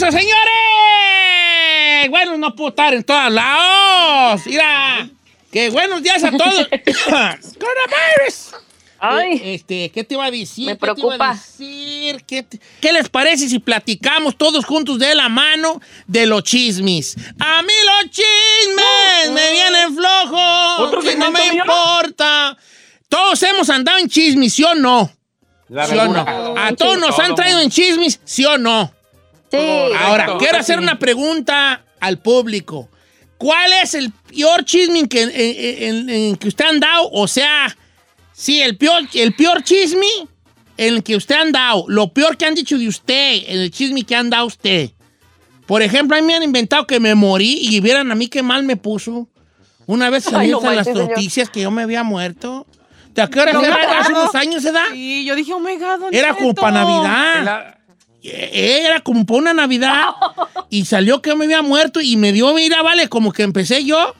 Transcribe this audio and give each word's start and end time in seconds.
¡Eso, 0.00 0.12
señores! 0.12 0.30
Bueno, 2.08 2.36
no 2.38 2.54
puedo 2.54 2.68
estar 2.70 2.94
en 2.94 3.02
todos 3.02 3.32
lados. 3.32 4.42
Mira, 4.46 5.08
que 5.50 5.70
buenos 5.70 6.00
días 6.04 6.22
a 6.22 6.30
todos. 6.30 6.68
¡Coronavirus! 6.68 8.54
Ay, 9.00 9.40
Eh, 9.42 9.54
Este, 9.54 9.90
¿qué 9.90 10.04
te 10.04 10.14
iba 10.14 10.24
a 10.26 10.30
decir? 10.30 10.66
Me 10.66 10.78
¿Qué 10.78 10.78
te 10.78 10.86
iba 10.86 10.92
a 10.92 10.94
preocupa. 10.94 11.32
decir? 11.34 12.22
¿Qué, 12.28 12.44
te- 12.44 12.60
qué 12.80 12.92
les 12.92 13.08
parece 13.08 13.48
si 13.48 13.58
platicamos 13.58 14.38
todos 14.38 14.64
juntos 14.64 15.00
de 15.00 15.16
la 15.16 15.28
mano 15.28 15.80
de 16.06 16.26
los 16.26 16.44
chismes? 16.44 17.16
A 17.40 17.60
mí 17.62 17.72
los 17.84 18.04
chismes 18.12 19.32
me 19.32 19.50
vienen 19.50 19.96
flojos 19.96 20.78
¿Otro 20.78 21.10
y 21.10 21.16
no 21.16 21.32
me 21.32 21.40
mío? 21.50 21.64
importa. 21.64 22.56
Todos 23.08 23.42
hemos 23.42 23.68
andado 23.68 23.98
en 23.98 24.08
chismes, 24.08 24.52
¿sí 24.54 24.62
o 24.62 24.76
no? 24.76 25.10
La 25.68 25.88
¿Sí 25.88 25.98
o 25.98 26.06
no? 26.06 26.24
A 26.56 26.72
todos 26.76 26.98
nos 26.98 27.18
han 27.18 27.34
traído 27.34 27.58
en 27.62 27.68
chismes, 27.70 28.20
¿sí 28.24 28.44
o 28.44 28.56
no? 28.58 28.94
Sí. 29.50 29.56
Ahora, 29.56 30.24
Correcto. 30.26 30.38
quiero 30.38 30.58
hacer 30.58 30.78
una 30.78 30.98
pregunta 30.98 31.84
al 32.00 32.18
público. 32.18 32.88
¿Cuál 33.38 33.72
es 33.82 33.94
el 33.94 34.10
peor 34.12 34.64
chisme 34.64 34.98
en 35.00 35.08
que, 35.08 35.22
en- 35.22 35.30
en- 35.34 36.10
en 36.10 36.36
que 36.36 36.48
usted 36.48 36.64
han 36.64 36.80
dado? 36.80 37.08
O 37.12 37.28
sea, 37.28 37.76
sí, 38.32 38.60
el 38.60 38.76
peor, 38.76 39.02
el 39.14 39.32
peor 39.34 39.62
chisme 39.62 40.06
en 40.76 40.94
el 40.94 41.02
que 41.02 41.14
usted 41.16 41.36
han 41.36 41.52
dado. 41.52 41.84
Lo 41.88 42.12
peor 42.12 42.36
que 42.36 42.46
han 42.46 42.54
dicho 42.54 42.76
de 42.78 42.88
usted, 42.88 43.42
en 43.46 43.60
el 43.60 43.70
chisme 43.70 44.02
que 44.04 44.16
han 44.16 44.28
dado 44.30 44.46
usted. 44.46 44.90
Por 45.66 45.82
ejemplo, 45.82 46.16
a 46.16 46.20
mí 46.20 46.26
me 46.26 46.34
han 46.34 46.42
inventado 46.42 46.86
que 46.86 46.98
me 46.98 47.14
morí 47.14 47.58
y 47.60 47.78
vieran 47.80 48.10
a 48.10 48.14
mí 48.14 48.26
qué 48.28 48.42
mal 48.42 48.62
me 48.64 48.76
puso. 48.76 49.28
Una 49.86 50.10
vez 50.10 50.24
salió 50.24 50.60
no 50.60 50.72
las 50.72 50.86
señor. 50.86 51.08
noticias 51.08 51.48
que 51.50 51.60
yo 51.62 51.70
me 51.70 51.82
había 51.82 52.02
muerto. 52.02 52.66
¿De 53.14 53.22
a 53.22 53.28
qué 53.28 53.40
hora 53.40 53.52
No. 53.52 53.60
Hace 53.60 54.12
unos 54.12 54.34
años, 54.34 54.62
¿se 54.62 54.72
da? 54.72 54.84
Sí, 54.92 55.24
yo 55.24 55.34
dije, 55.34 55.52
oh 55.52 55.60
my 55.60 55.76
God, 55.76 56.12
Era 56.12 56.34
como 56.34 56.54
para 56.54 56.72
Navidad. 56.84 57.44
La- 57.44 57.77
Era 58.22 59.00
como 59.00 59.24
para 59.24 59.38
una 59.38 59.54
Navidad 59.54 60.06
y 60.70 60.84
salió 60.84 61.22
que 61.22 61.34
me 61.34 61.44
había 61.44 61.62
muerto 61.62 62.00
y 62.00 62.16
me 62.16 62.32
dio, 62.32 62.52
mira, 62.54 62.82
vale, 62.82 63.08
como 63.08 63.32
que 63.32 63.42
empecé 63.44 63.84
yo 63.84 64.14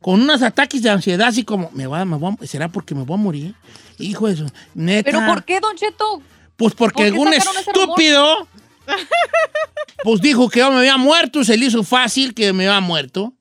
con 0.00 0.20
unos 0.20 0.42
ataques 0.42 0.82
de 0.82 0.90
ansiedad, 0.90 1.28
así 1.28 1.42
como, 1.44 1.70
me 1.72 1.86
va, 1.86 2.04
me 2.04 2.16
voy 2.16 2.34
a- 2.40 2.46
¿será 2.46 2.68
porque 2.68 2.94
me 2.94 3.02
voy 3.04 3.14
a 3.14 3.18
morir? 3.22 3.54
Hijo 3.98 4.28
de 4.28 4.36
su, 4.36 4.46
neta. 4.74 5.10
¿Pero 5.10 5.26
por 5.26 5.44
qué, 5.44 5.60
Don 5.60 5.76
Cheto? 5.76 6.22
Pues 6.56 6.74
porque 6.74 6.96
¿Por 7.04 7.06
algún 7.06 7.32
estúpido 7.34 8.46
pues 10.04 10.20
dijo 10.20 10.48
que 10.48 10.60
yo 10.60 10.70
me 10.70 10.78
había 10.78 10.96
muerto, 10.96 11.44
se 11.44 11.56
le 11.56 11.66
hizo 11.66 11.82
fácil 11.82 12.34
que 12.34 12.52
me 12.52 12.66
había 12.66 12.80
muerto. 12.80 13.32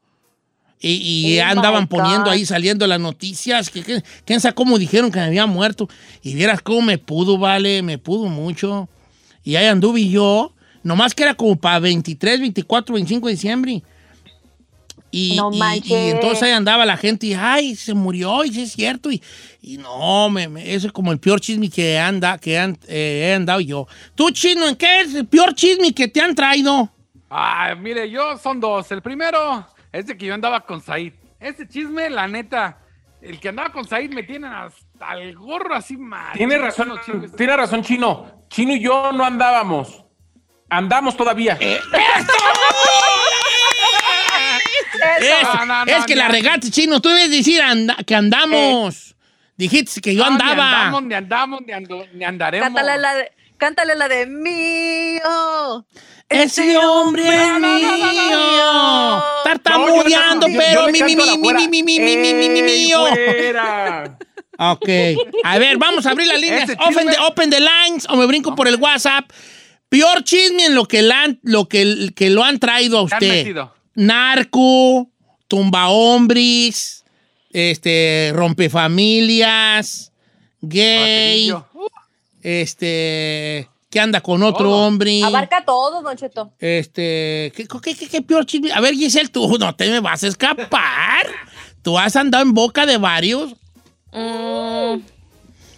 Y, 0.82 1.34
y 1.36 1.40
Oh, 1.40 1.44
andaban 1.46 1.88
poniendo 1.88 2.30
ahí, 2.30 2.46
saliendo 2.46 2.88
las 2.88 3.00
noticias, 3.02 3.70
que, 3.70 3.84
que- 3.84 4.04
quién 4.26 4.40
sabe 4.40 4.56
cómo 4.56 4.78
dijeron 4.78 5.12
que 5.12 5.20
me 5.20 5.26
había 5.26 5.46
muerto. 5.46 5.90
Y 6.22 6.36
vieras 6.36 6.62
cómo 6.62 6.82
me 6.82 6.98
pudo, 6.98 7.38
vale, 7.38 7.82
me 7.82 7.98
pudo 7.98 8.28
mucho. 8.30 8.88
Y 9.44 9.56
ahí 9.56 9.66
anduve 9.66 10.08
yo, 10.08 10.54
nomás 10.84 11.14
que 11.16 11.24
era 11.24 11.34
como 11.34 11.56
para 11.56 11.80
23, 11.80 12.40
24, 12.40 12.94
25 12.96 13.28
de 13.28 13.34
diciembre. 13.34 13.84
Y, 15.12 15.36
No 15.38 15.50
y- 15.52 15.82
y 15.88 15.94
entonces 16.12 16.44
ahí 16.44 16.52
andaba 16.52 16.86
la 16.86 16.96
gente 16.96 17.26
y, 17.28 17.34
ay, 17.34 17.76
se 17.76 17.96
murió, 17.96 18.44
y 18.46 18.54
sí 18.54 18.62
es 18.62 18.74
cierto. 18.74 19.10
Y, 19.12 19.24
y 19.62 19.78
no, 19.78 20.30
me, 20.30 20.48
me- 20.48 20.74
eso 20.74 20.86
es 20.88 20.94
como 20.94 21.12
el 21.12 21.20
peor 21.20 21.42
chisme 21.42 21.68
que, 21.70 21.98
anda, 21.98 22.38
que 22.38 22.60
han, 22.60 22.78
eh, 22.88 23.30
he 23.30 23.34
andado 23.34 23.60
yo. 23.60 23.88
¿Tú, 24.14 24.30
Chino, 24.30 24.68
en 24.68 24.76
qué 24.76 25.02
es 25.02 25.16
el 25.16 25.26
peor 25.26 25.56
chisme 25.56 25.94
que 25.94 26.08
te 26.08 26.22
han 26.22 26.36
traído? 26.36 26.92
Ah, 27.30 27.74
mire, 27.80 28.10
yo 28.10 28.38
son 28.38 28.60
dos. 28.60 28.92
El 28.92 29.02
primero 29.02 29.66
es 29.92 30.06
de 30.06 30.16
que 30.16 30.28
yo 30.28 30.34
andaba 30.36 30.62
con 30.62 30.80
Said. 30.82 31.14
Ese 31.40 31.68
chisme, 31.68 32.10
la 32.12 32.28
neta, 32.28 32.78
el 33.22 33.40
que 33.40 33.50
andaba 33.50 33.72
con 33.72 33.88
Said 33.88 34.12
me 34.12 34.22
tiene 34.24 34.46
hasta 34.48 34.78
el 35.18 35.36
gorro 35.36 35.76
así 35.76 35.98
mal. 35.98 36.34
Tiene 36.34 36.58
razón, 36.58 36.94
tiene 37.38 37.56
razón, 37.56 37.84
Chino. 37.84 38.46
Chino 38.50 38.74
y 38.74 38.82
yo 38.82 39.12
no 39.12 39.24
andábamos. 39.26 40.04
Andamos 40.70 41.16
todavía. 41.18 41.58
Es, 41.60 41.82
No, 45.54 45.66
no, 45.66 45.86
no, 45.86 45.92
es 45.92 46.06
que 46.06 46.16
la 46.16 46.26
así. 46.28 46.34
regaste, 46.34 46.72
Chino. 46.72 47.00
Tú 47.02 47.10
debes 47.10 47.32
decir 47.32 47.62
anda- 47.62 47.98
que 48.06 48.16
andamos. 48.16 49.16
Dijiste 49.58 50.02
que 50.02 50.16
yo 50.16 50.24
No, 50.24 50.30
Ni 50.32 50.36
andaba. 50.42 50.72
andamos, 50.86 51.04
ni 51.04 51.14
andamos, 51.16 51.62
ni, 51.66 51.74
ando- 51.74 52.08
ni 52.14 52.24
andaremos. 52.24 52.68
Cántale 52.68 52.98
la 52.98 53.14
de, 53.16 53.32
cántale 53.58 53.96
la 53.96 54.08
de 54.08 54.26
mío. 54.26 55.86
Ese 56.30 56.78
hombre 56.78 57.24
es 57.28 57.48
No, 57.48 57.60
no, 57.60 57.80
no, 57.80 57.80
no, 57.80 57.98
no, 57.98 58.12
mío. 58.14 59.24
Tartamudeando, 59.44 60.48
pero 60.56 60.88
mi, 60.88 61.02
mi, 61.04 61.16
mi, 61.16 61.38
mi, 61.38 61.54
mi, 61.68 61.68
mi, 61.68 62.00
mi, 62.00 62.50
mi, 62.50 62.62
mi. 62.62 62.94
Ok. 64.62 64.90
A 65.44 65.58
ver, 65.58 65.78
vamos 65.78 66.06
a 66.06 66.12
abrir 66.12 66.28
las 66.28 66.40
líneas. 66.40 66.64
Ese 66.70 66.78
Open 66.86 67.08
the, 67.08 67.18
open 67.28 67.50
the 67.50 67.60
lines 67.62 68.06
o 68.10 68.16
me 68.18 68.26
brinco 68.26 68.56
por 68.56 68.68
el 68.68 68.76
WhatsApp. 68.76 69.30
Peor 69.88 70.24
chisme 70.24 70.66
en 70.66 70.76
lo 70.76 70.86
que, 70.86 71.02
la 71.02 71.24
han- 71.24 71.40
lo 71.44 71.68
que, 71.68 72.12
que 72.16 72.30
lo 72.30 72.44
han 72.44 72.60
traído 72.60 73.00
a 73.00 73.02
usted. 73.04 73.56
Narco, 73.96 75.10
tumba 75.48 75.90
hombres, 75.90 77.04
este, 77.52 78.32
rompefamilias, 78.36 80.12
gay, 80.62 81.50
Baterillo. 81.52 81.66
este, 82.42 83.70
que 83.90 84.00
anda 84.00 84.22
con 84.22 84.44
otro 84.44 84.66
Todo. 84.66 84.86
hombre. 84.88 85.24
Abarca 85.24 85.64
todo, 85.66 86.02
Don 86.02 86.16
Cheto. 86.18 86.54
Este, 86.60 87.52
¿qué, 87.56 87.68
qué, 87.84 87.96
qué- 87.96 88.08
qué 88.08 88.22
peor 88.22 88.46
chisme? 88.46 88.72
A 88.72 88.82
ver, 88.82 88.94
Giselle, 88.94 89.30
tú 89.30 89.58
no 89.58 89.76
te 89.76 89.90
me 89.90 90.00
vas 90.00 90.24
a 90.24 90.28
escapar. 90.28 91.26
Tú 91.82 91.98
has 91.98 92.16
andado 92.16 92.44
en 92.44 92.54
boca 92.54 92.86
de 92.86 92.98
varios. 92.98 93.54
Mm, 94.12 95.02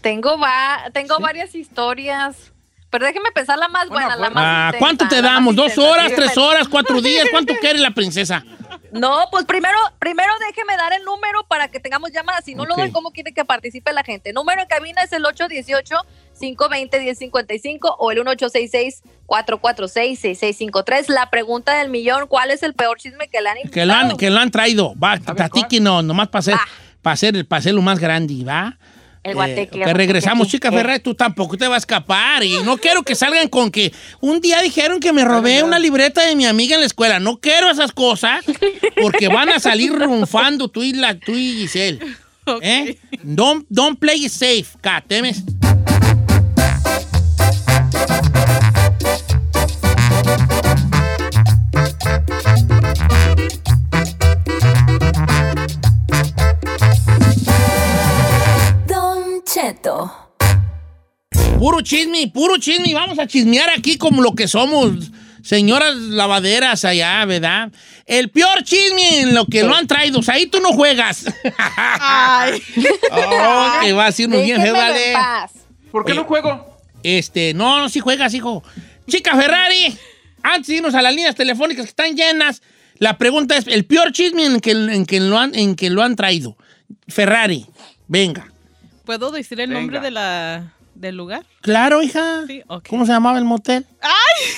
tengo 0.01 0.37
va, 0.39 0.83
tengo 0.93 1.19
varias 1.19 1.53
historias. 1.55 2.51
Pero 2.89 3.05
déjeme 3.05 3.31
pensar 3.31 3.57
la 3.57 3.69
más 3.69 3.87
buena, 3.87 4.17
la 4.17 4.29
más 4.29 4.43
Ah, 4.45 4.65
intensa, 4.67 4.79
¿Cuánto 4.79 5.07
te 5.07 5.21
damos? 5.21 5.55
¿Dos 5.55 5.69
intensa. 5.71 5.89
horas, 5.91 6.11
tres 6.13 6.37
horas, 6.37 6.67
cuatro 6.67 7.01
días? 7.01 7.25
¿Cuánto 7.31 7.55
quiere 7.61 7.79
la 7.79 7.91
princesa? 7.91 8.43
No, 8.91 9.27
pues 9.31 9.45
primero, 9.45 9.77
primero 9.97 10.33
déjeme 10.49 10.75
dar 10.75 10.91
el 10.91 11.05
número 11.05 11.45
para 11.47 11.69
que 11.69 11.79
tengamos 11.79 12.11
llamadas. 12.11 12.43
Si 12.43 12.53
no 12.53 12.65
lo 12.65 12.75
doy, 12.75 12.91
¿cómo 12.91 13.11
quiere 13.11 13.31
que 13.33 13.45
participe 13.45 13.93
la 13.93 14.03
gente? 14.03 14.33
Número 14.33 14.61
en 14.61 14.67
cabina 14.67 15.03
es 15.03 15.13
el 15.13 15.23
818-520-1055 15.23 17.95
o 17.97 18.11
el 18.11 18.17
1866-446-6653. 18.25 21.07
La 21.07 21.29
pregunta 21.29 21.77
del 21.77 21.89
millón, 21.89 22.27
¿cuál 22.27 22.51
es 22.51 22.61
el 22.63 22.73
peor 22.73 22.97
chisme 22.97 23.29
que 23.29 23.39
le 23.41 23.49
han 23.49 23.57
Que 23.71 23.85
lo 23.85 23.93
han, 23.93 24.17
que 24.17 24.29
lo 24.29 24.39
han 24.39 24.51
traído. 24.51 24.93
Va, 25.01 25.15
platíquenos, 25.17 26.03
nomás 26.03 26.27
para 26.27 26.39
hacer, 26.41 26.55
Va. 26.55 26.67
Para 27.01 27.13
hacer, 27.13 27.45
para 27.47 27.59
hacerlo 27.59 27.81
más 27.81 27.99
grande, 27.99 28.43
¿va? 28.43 28.77
El 29.23 29.31
Eh, 29.31 29.33
guateque, 29.35 29.77
que 29.79 29.83
el 29.83 29.95
regresamos, 29.95 30.39
guateque. 30.47 30.51
chica 30.57 30.71
Ferrari, 30.71 30.99
tú 30.99 31.13
tampoco 31.13 31.55
te 31.55 31.67
vas 31.67 31.75
a 31.75 31.77
escapar. 31.79 32.43
Y 32.43 32.57
no 32.63 32.77
quiero 32.77 33.03
que 33.03 33.13
salgan 33.13 33.47
con 33.49 33.69
que 33.69 33.93
un 34.19 34.41
día 34.41 34.61
dijeron 34.61 34.99
que 34.99 35.13
me 35.13 35.23
robé 35.23 35.61
una 35.61 35.77
libreta 35.77 36.25
de 36.25 36.35
mi 36.35 36.45
amiga 36.47 36.73
en 36.75 36.81
la 36.81 36.87
escuela. 36.87 37.19
No 37.19 37.37
quiero 37.37 37.69
esas 37.69 37.91
cosas 37.91 38.43
porque 39.01 39.27
van 39.27 39.49
a 39.49 39.59
salir 39.59 39.93
ronfando 39.93 40.69
tú 40.69 40.81
y, 40.81 40.93
la, 40.93 41.19
tú 41.19 41.33
y 41.33 41.53
Giselle. 41.53 41.99
¿Eh? 42.61 42.97
Don't, 43.21 43.65
don't 43.69 43.99
play 43.99 44.25
it 44.25 44.31
safe, 44.31 44.65
Kat. 44.81 45.03
Puro 61.57 61.81
chisme, 61.81 62.27
puro 62.33 62.57
chisme. 62.57 62.93
Vamos 62.93 63.19
a 63.19 63.27
chismear 63.27 63.69
aquí 63.69 63.97
como 63.97 64.21
lo 64.21 64.33
que 64.33 64.47
somos, 64.47 65.11
señoras 65.43 65.95
lavaderas 65.95 66.85
allá, 66.85 67.23
¿verdad? 67.25 67.71
El 68.05 68.29
peor 68.29 68.63
chisme 68.63 69.21
en 69.21 69.35
lo 69.35 69.45
que 69.45 69.63
lo 69.63 69.75
han 69.75 69.87
traído. 69.87 70.19
O 70.19 70.23
sea, 70.23 70.35
ahí 70.35 70.47
tú 70.47 70.59
no 70.59 70.73
juegas. 70.73 71.25
Ay. 71.99 72.61
oh, 73.11 73.71
que 73.81 73.93
va 73.93 74.07
a 74.07 74.11
bien 74.11 74.61
vale. 74.73 75.13
¿Por 75.91 76.05
qué 76.05 76.13
Oye. 76.13 76.21
no 76.21 76.27
juego? 76.27 76.77
Este, 77.03 77.53
no, 77.53 77.79
no, 77.79 77.89
sí 77.89 77.99
juegas, 77.99 78.33
hijo. 78.33 78.63
Chica 79.07 79.35
Ferrari, 79.35 79.97
antes 80.43 80.67
de 80.67 80.75
irnos 80.75 80.95
a 80.95 81.01
las 81.01 81.13
líneas 81.13 81.35
telefónicas 81.35 81.85
que 81.85 81.89
están 81.89 82.15
llenas, 82.15 82.61
la 82.97 83.17
pregunta 83.17 83.57
es, 83.57 83.67
el 83.67 83.85
peor 83.85 84.11
chisme 84.11 84.45
en 84.45 84.59
que, 84.59 84.71
en 84.71 85.05
que, 85.05 85.19
lo, 85.19 85.37
han, 85.37 85.55
en 85.55 85.75
que 85.75 85.89
lo 85.89 86.03
han 86.03 86.15
traído. 86.15 86.55
Ferrari, 87.07 87.65
venga. 88.07 88.51
¿Puedo 89.05 89.31
decir 89.31 89.59
el 89.59 89.71
nombre 89.71 89.99
de 89.99 90.11
la, 90.11 90.73
del 90.95 91.15
lugar? 91.17 91.45
Claro, 91.61 92.01
hija. 92.03 92.43
Sí, 92.47 92.61
ok. 92.67 92.87
¿Cómo 92.89 93.05
se 93.05 93.11
llamaba 93.11 93.37
el 93.39 93.45
motel? 93.45 93.85
¡Ay! 94.01 94.51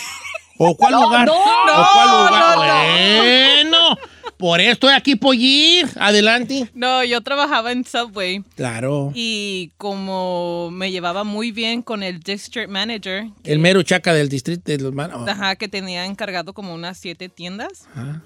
¿O 0.57 0.75
cuál 0.75 0.91
No, 0.93 1.03
lugar? 1.05 1.25
no, 1.27 1.33
¿O 1.33 1.85
cuál 1.93 2.07
no, 2.07 2.25
lugar? 2.27 2.57
no, 2.57 2.63
no. 2.63 3.17
Bueno, 3.17 3.97
por 4.37 4.59
eso 4.59 4.71
estoy 4.73 4.93
aquí 4.93 5.15
por 5.15 5.35
ir. 5.35 5.87
Adelante. 5.99 6.69
No, 6.73 7.03
yo 7.03 7.21
trabajaba 7.21 7.71
en 7.71 7.85
Subway 7.85 8.43
Claro. 8.55 9.11
y 9.15 9.71
como 9.77 10.69
me 10.71 10.91
llevaba 10.91 11.23
muy 11.23 11.51
bien 11.51 11.81
con 11.81 12.03
el 12.03 12.19
district 12.19 12.69
manager, 12.69 13.27
El 13.43 13.59
mero 13.59 13.81
chaca 13.83 14.13
del 14.13 14.27
distrito 14.29 14.63
de 14.65 14.77
los 14.79 14.93
man- 14.93 15.11
oh. 15.13 15.25
ajá, 15.27 15.55
que 15.55 15.67
tenía 15.69 16.05
encargado 16.05 16.53
como 16.53 16.73
unas 16.73 16.97
siete 16.97 17.29
tiendas, 17.29 17.87
Ah. 17.95 18.21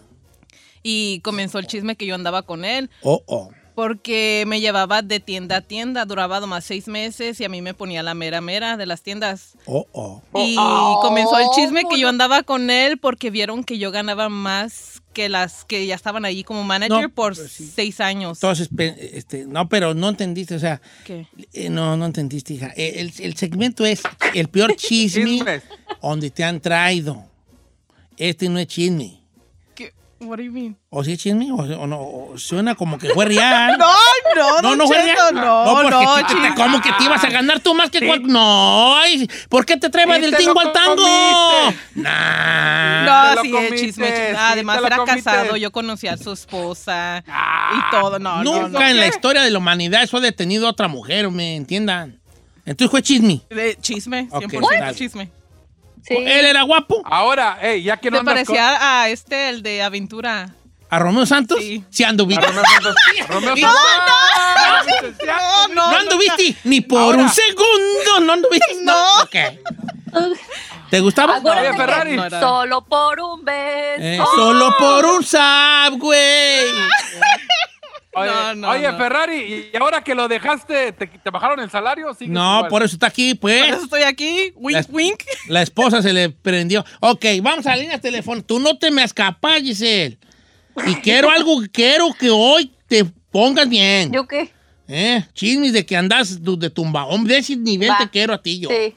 y 0.83 1.19
comenzó 1.21 1.59
el 1.59 1.67
chisme 1.67 1.95
que 1.95 2.05
yo 2.07 2.15
andaba 2.15 2.41
con 2.41 2.65
él. 2.65 2.89
Oh, 3.03 3.21
oh. 3.27 3.51
Porque 3.77 4.43
me 4.47 4.59
llevaba 4.59 5.03
de 5.03 5.19
tienda 5.19 5.57
a 5.57 5.61
tienda, 5.61 6.03
duraba 6.05 6.39
nomás 6.39 6.65
seis 6.65 6.87
meses 6.87 7.39
y 7.39 7.45
a 7.45 7.49
mí 7.49 7.61
me 7.61 7.75
ponía 7.75 8.01
la 8.01 8.15
mera 8.15 8.41
mera 8.41 8.75
de 8.75 8.87
las 8.87 9.03
tiendas. 9.03 9.53
Oh, 9.67 9.85
oh. 9.91 10.23
Y 10.33 10.55
Oh. 10.57 10.97
comenzó 11.03 11.37
el 11.37 11.45
chisme 11.53 11.83
que 11.87 11.99
yo 11.99 12.09
andaba 12.09 12.41
con 12.41 12.71
él 12.71 12.97
porque 12.97 13.29
vieron 13.29 13.63
que 13.63 13.77
yo 13.77 13.91
ganaba 13.91 14.29
más 14.29 15.03
que 15.13 15.29
las 15.29 15.63
que 15.63 15.85
ya 15.85 15.93
estaban 15.93 16.25
allí 16.25 16.43
como 16.43 16.63
manager 16.63 17.03
No, 17.03 17.09
por 17.13 17.35
pues 17.35 17.51
sí. 17.51 17.71
seis 17.71 17.99
años. 17.99 18.39
Entonces, 18.39 18.67
este, 19.13 19.45
no, 19.45 19.69
pero 19.69 19.93
no 19.93 20.09
entendiste, 20.09 20.55
o 20.55 20.59
sea, 20.59 20.81
¿Qué? 21.05 21.27
eh, 21.53 21.69
no, 21.69 21.95
no 21.97 22.07
entendiste, 22.07 22.55
hija. 22.55 22.73
Eh, 22.75 22.93
El, 22.97 23.13
el 23.19 23.35
segmento 23.37 23.85
es 23.85 24.01
el 24.33 24.47
peor 24.47 24.75
chisme 24.75 25.23
Chismes. 25.23 25.61
donde 26.01 26.31
te 26.31 26.43
han 26.43 26.59
traído. 26.61 27.25
Este 28.17 28.49
no 28.49 28.57
es 28.57 28.65
chisme. 28.65 29.21
¿Qué? 30.19 30.25
What 30.25 30.37
do 30.37 30.43
you 30.43 30.51
mean? 30.51 30.77
¿O 30.89 31.03
sí 31.03 31.13
es 31.13 31.19
chisme? 31.19 31.51
¿O, 31.51 31.55
o 31.57 31.87
no? 31.87 31.99
¿O 31.99 32.37
suena 32.37 32.75
como 32.75 32.97
que 32.97 33.09
fue 33.09 33.25
real? 33.25 33.77
No, 34.35 34.61
no, 34.61 34.61
No, 34.61 34.75
no 34.75 34.87
fue 34.87 35.01
real. 35.01 35.33
no, 35.33 35.83
no, 35.89 35.89
te- 36.17 36.23
te- 36.23 36.33
chisme. 36.33 36.55
como 36.55 36.81
que 36.81 36.91
te 36.93 37.03
ibas 37.05 37.23
a 37.23 37.29
ganar 37.29 37.59
tú 37.59 37.73
más 37.73 37.89
que 37.89 37.99
Sí. 37.99 38.05
cual- 38.07 38.23
No, 38.27 38.95
ay, 38.97 39.27
¿por 39.49 39.65
qué 39.65 39.77
te 39.77 39.89
traes 39.89 40.07
Sí 40.15 40.21
del 40.21 40.31
te 40.31 40.37
tingo 40.37 40.59
al 40.59 40.71
tango? 40.73 41.03
Nah. 41.95 43.05
No, 43.05 43.29
te 43.29 43.35
lo 43.35 43.41
sí, 43.41 43.47
es 43.47 43.53
comiste, 43.53 43.77
chisme. 43.77 44.07
chisme. 44.07 44.29
sí 44.31 44.35
Además 44.37 44.79
te 44.81 44.85
era 44.87 44.97
comiste. 44.97 45.23
casado, 45.23 45.57
yo 45.57 45.71
conocía 45.71 46.13
a 46.13 46.17
su 46.17 46.31
esposa 46.33 47.23
Ah. 47.27 47.71
y 47.77 47.91
todo. 47.91 48.19
No, 48.19 48.43
no, 48.43 48.61
Nunca 48.61 48.79
no. 48.79 48.87
en 48.87 48.97
la 48.97 49.07
historia 49.07 49.41
de 49.41 49.51
la 49.51 49.57
humanidad 49.59 50.03
eso 50.03 50.17
ha 50.17 50.21
detenido 50.21 50.67
a 50.67 50.71
otra 50.71 50.87
mujer, 50.87 51.29
me 51.31 51.55
entiendan. 51.55 52.19
Entonces 52.65 52.91
fue 52.91 53.01
chisme. 53.01 53.41
De 53.49 53.77
chisme, 53.81 54.27
Ok, 54.31 54.43
100% 54.43 54.79
dale. 54.79 54.95
chisme. 54.95 55.31
Sí. 56.07 56.15
¿Él 56.15 56.45
era 56.45 56.61
guapo? 56.63 57.01
Ahora, 57.05 57.57
hey, 57.61 57.83
ya 57.83 57.97
que 57.97 58.09
no 58.11 58.19
Se 58.19 58.23
parecía 58.23 59.01
a 59.01 59.09
este, 59.09 59.49
el 59.49 59.61
de 59.61 59.81
Aventura. 59.83 60.49
¿A 60.89 60.99
Romeo 60.99 61.25
Santos? 61.25 61.59
Sí. 61.59 61.83
Sí, 61.89 62.03
anduviste. 62.05 62.45
con... 62.45 62.57
A 62.57 62.61
Romeo 62.61 62.71
Santos. 62.73 62.95
Romeo 63.27 63.55
No, 63.57 63.73
Santos. 63.73 65.25
No, 65.75 65.89
No 65.91 65.97
anduviste 65.97 66.55
ni 66.63 66.79
por 66.81 67.01
Ahora. 67.01 67.17
un 67.23 67.29
segundo, 67.29 68.19
no 68.21 68.33
anduviste. 68.33 68.75
No. 68.83 69.21
Ok. 69.21 69.35
¿Te 70.89 71.01
gustaba? 71.01 71.35
Acuérdate 71.37 71.67
Oye, 71.69 71.77
Ferrari. 71.77 72.15
No 72.15 72.29
Solo 72.29 72.85
por 72.85 73.19
un 73.19 73.43
beso. 73.43 74.01
Eh, 74.01 74.19
Solo 74.35 74.73
por 74.79 75.05
un 75.05 75.23
subway. 75.23 76.65
Oye, 78.17 78.31
No, 78.31 78.55
no, 78.55 78.69
oye, 78.69 78.91
no. 78.91 78.97
Ferrari, 78.97 79.69
¿y 79.73 79.77
ahora 79.77 80.03
que 80.03 80.15
lo 80.15 80.27
dejaste, 80.27 80.91
te, 80.93 81.07
te 81.07 81.29
bajaron 81.29 81.59
el 81.59 81.69
salario? 81.69 82.13
¿Sigues 82.13 82.33
No, 82.33 82.57
igual? 82.57 82.69
por 82.69 82.83
eso 82.83 82.95
está 82.95 83.07
aquí, 83.07 83.33
Por 83.35 83.41
pues. 83.51 83.69
eso 83.69 83.83
estoy 83.83 84.01
aquí. 84.03 84.51
Wink, 84.55 84.75
Las- 84.75 84.89
wink. 84.89 85.23
La 85.49 85.61
esposa 85.61 86.01
se 86.01 86.13
le 86.13 86.29
prendió. 86.29 86.83
Ok, 86.99 87.25
vamos 87.41 87.65
a 87.67 87.71
la 87.71 87.77
línea 87.77 87.99
teléfono. 87.99 88.41
Tú 88.43 88.59
no 88.59 88.77
te 88.77 88.91
me 88.91 89.03
escapas, 89.03 89.61
Giselle. 89.61 90.17
Y 90.85 90.95
quiero 90.95 91.29
algo, 91.29 91.61
quiero 91.71 92.13
que 92.13 92.29
hoy 92.29 92.71
te 92.87 93.03
pongas 93.31 93.67
bien. 93.67 94.11
¿Yo 94.11 94.27
qué? 94.27 94.51
¿Eh? 94.87 95.25
Chismes 95.33 95.73
de 95.73 95.85
que 95.85 95.97
andas 95.97 96.39
de 96.43 96.69
tumbaón. 96.69 97.25
De 97.25 97.37
ese 97.39 97.55
nivel 97.57 97.89
Va. 97.89 97.97
te 97.97 98.09
quiero 98.09 98.33
a 98.33 98.41
ti 98.41 98.59
yo. 98.59 98.69
Sí. 98.69 98.95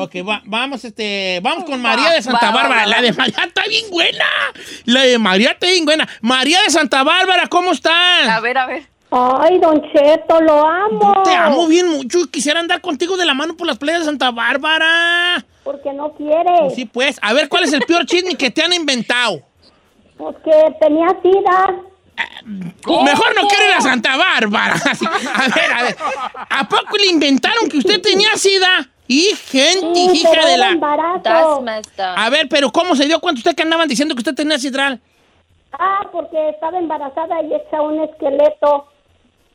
Ok, 0.00 0.14
va- 0.28 0.42
vamos, 0.44 0.84
este, 0.84 1.40
vamos 1.42 1.64
con 1.64 1.80
María 1.82 2.10
de 2.10 2.22
Santa 2.22 2.46
Va, 2.46 2.52
va, 2.52 2.62
Bárbara. 2.62 2.80
va, 2.82 2.86
La 2.86 3.02
de 3.02 3.12
María 3.12 3.44
está 3.46 3.62
bien 3.68 3.90
buena. 3.90 4.24
La 4.84 5.02
de 5.02 5.18
María 5.18 5.50
está 5.50 5.66
bien 5.66 5.84
buena. 5.84 6.08
María 6.20 6.60
de 6.62 6.70
Santa 6.70 7.02
Bárbara, 7.02 7.48
¿cómo 7.48 7.72
estás? 7.72 8.28
A 8.28 8.38
ver, 8.40 8.56
a 8.58 8.66
ver. 8.66 8.86
Ay, 9.10 9.58
Don 9.58 9.82
Cheto, 9.92 10.40
lo 10.40 10.64
amo. 10.66 11.22
Te 11.24 11.34
amo 11.34 11.66
bien 11.66 11.88
mucho 11.88 12.20
y 12.20 12.28
quisiera 12.28 12.60
andar 12.60 12.80
contigo 12.80 13.16
de 13.16 13.24
la 13.26 13.34
mano 13.34 13.56
por 13.56 13.66
las 13.66 13.78
playas 13.78 14.00
de 14.00 14.06
Santa 14.06 14.30
Bárbara. 14.30 15.44
Porque 15.64 15.92
no 15.92 16.12
quiere. 16.12 16.70
Sí, 16.76 16.84
pues. 16.84 17.18
A 17.22 17.32
ver, 17.32 17.48
¿cuál 17.48 17.64
es 17.64 17.72
el 17.72 17.80
peor 17.82 18.06
chisme 18.06 18.36
que 18.36 18.50
te 18.50 18.62
han 18.62 18.72
inventado? 18.72 19.40
Porque 20.16 20.52
tenía 20.80 21.08
sida. 21.22 21.74
Mejor 22.44 23.34
no 23.34 23.48
quiero 23.48 23.66
ir 23.66 23.72
a 23.76 23.80
Santa 23.80 24.16
Bárbara. 24.16 24.74
A 25.34 25.48
ver, 25.48 25.72
a 25.72 25.82
ver. 25.82 25.96
¿A 26.50 26.68
poco 26.68 26.96
le 26.96 27.06
inventaron 27.06 27.68
que 27.68 27.78
usted 27.78 28.00
tenía 28.00 28.36
sida? 28.36 28.88
Y 29.08 29.22
gente, 29.50 29.94
Sí, 30.12 30.20
hija 30.20 30.46
de 30.46 30.58
la... 30.58 30.76
A 32.16 32.30
ver, 32.30 32.46
pero 32.48 32.70
¿cómo 32.70 32.94
se 32.94 33.06
dio 33.06 33.18
cuenta 33.20 33.38
usted 33.38 33.54
que 33.54 33.62
andaban 33.62 33.88
diciendo 33.88 34.14
que 34.14 34.20
usted 34.20 34.34
tenía 34.34 34.58
sidral? 34.58 35.00
Ah, 35.72 36.06
porque 36.12 36.50
estaba 36.50 36.78
embarazada 36.78 37.42
y 37.42 37.54
hecha 37.54 37.80
un 37.82 38.00
esqueleto. 38.02 38.86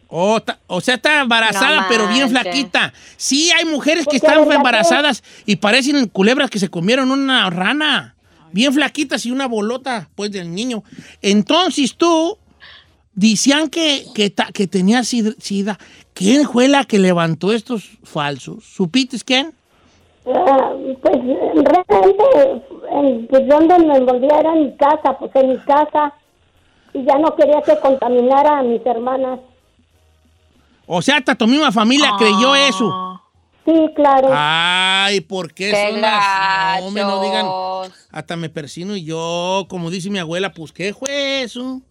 Oh, 0.09 0.39
ta- 0.41 0.59
o 0.67 0.79
sea, 0.81 0.95
está 0.95 1.21
embarazada, 1.21 1.81
No 1.81 1.85
pero 1.89 2.07
bien 2.07 2.29
flaquita. 2.29 2.94
Sí, 3.17 3.50
hay 3.51 3.65
mujeres 3.65 4.05
que 4.05 4.19
Porque 4.19 4.27
están 4.38 4.51
embarazadas 4.51 5.23
y 5.45 5.56
parecen 5.56 6.07
culebras 6.07 6.49
que 6.49 6.59
se 6.59 6.69
comieron 6.69 7.09
una 7.11 7.49
rana. 7.49 8.15
Bien 8.51 8.71
flaquitas 8.73 9.25
y 9.25 9.31
una 9.31 9.47
bolota, 9.47 10.09
pues, 10.15 10.31
del 10.31 10.53
niño. 10.53 10.83
Entonces 11.23 11.95
tú, 11.95 12.38
decían 13.13 13.69
que, 13.69 14.06
que, 14.15 14.30
ta- 14.30 14.50
que 14.54 14.68
tenía 14.68 15.00
sid- 15.01 15.36
sida. 15.39 15.77
¿Quién 16.13 16.48
fue 16.48 16.68
la 16.68 16.86
que 16.86 17.00
levantó 17.00 17.51
estos 17.54 17.89
falsos? 18.04 18.63
¿Supiste 18.63 19.18
quién? 19.25 19.54
Ah, 20.25 20.71
pues 21.01 21.15
realmente, 21.18 22.63
en, 22.92 23.27
pues 23.27 23.48
donde 23.48 23.80
me 23.80 23.98
envolvía 23.98 24.39
era 24.39 24.56
mi 24.56 24.75
casa, 24.77 25.18
pues 25.19 25.31
en 25.36 25.50
mi 25.50 25.57
casa. 25.60 26.13
Y 26.94 27.04
ya 27.04 27.18
no 27.18 27.36
quería 27.36 27.62
que 27.62 27.77
contaminara 27.80 28.60
a 28.60 28.63
mis 28.63 28.86
hermanas. 28.86 29.39
O 30.86 31.01
sea, 31.01 31.18
hasta 31.18 31.33
tu 31.36 31.48
misma 31.48 31.71
familia 31.71 32.12
creyó 32.18 32.56
eso. 32.56 33.19
Sí, 33.66 33.74
claro. 33.95 34.27
Ay, 34.31 35.21
¿por 35.21 35.54
qué 35.54 35.71
Qué 35.71 35.89
son 35.92 36.01
las... 36.01 36.81
No, 36.83 36.92
me 36.92 37.01
no 37.01 37.21
digan... 37.24 37.45
Hasta 38.12 38.36
me 38.36 38.50
persino 38.50 38.95
y 38.95 39.04
yo, 39.06 39.66
como 39.69 39.89
dice 39.89 40.09
mi 40.09 40.19
abuela, 40.19 40.51
pues 40.51 40.71
qué 40.71 40.94
fue 40.94 41.42
eso. 41.44 41.81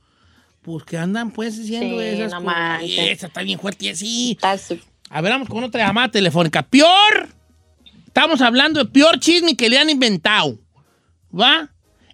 Pues 0.62 0.84
que 0.84 0.96
andan 0.96 1.30
pues 1.32 1.58
diciendo 1.58 1.98
Sí, 2.00 2.06
esas 2.06 2.32
no 2.40 2.44
cosas. 2.44 2.82
Esa 2.84 3.26
está 3.26 3.42
bien 3.42 3.58
fuerte 3.58 3.90
así. 3.90 4.38
Su- 4.64 4.78
A 5.10 5.20
ver, 5.20 5.32
vamos 5.32 5.48
con 5.48 5.62
otra 5.64 5.84
llamada 5.86 6.08
telefónica. 6.10 6.62
Peor. 6.62 7.28
Estamos 8.06 8.40
hablando 8.40 8.78
de 8.84 8.90
peor 8.90 9.18
chisme 9.18 9.56
que 9.56 9.68
le 9.68 9.78
han 9.78 9.90
inventado. 9.90 10.58
¿Va? 11.38 11.68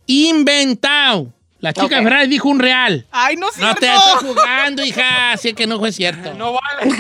Inventado. 0.07 1.33
La 1.61 1.73
chica 1.73 1.87
Ok. 1.87 1.91
de 1.91 2.03
Ferrari 2.05 2.29
dijo 2.29 2.49
un 2.49 2.61
real. 2.61 3.05
Ay, 3.11 3.37
no 3.37 3.51
es 3.51 3.59
No 3.59 3.75
te 3.75 3.93
estoy 3.93 4.29
jugando, 4.29 4.85
hija. 4.85 5.37
Sé 5.37 5.55
que 5.55 5.67
no 5.67 5.79
fue 5.81 5.91
cierto. 5.93 6.33
No 6.35 6.53
vale. 6.53 6.93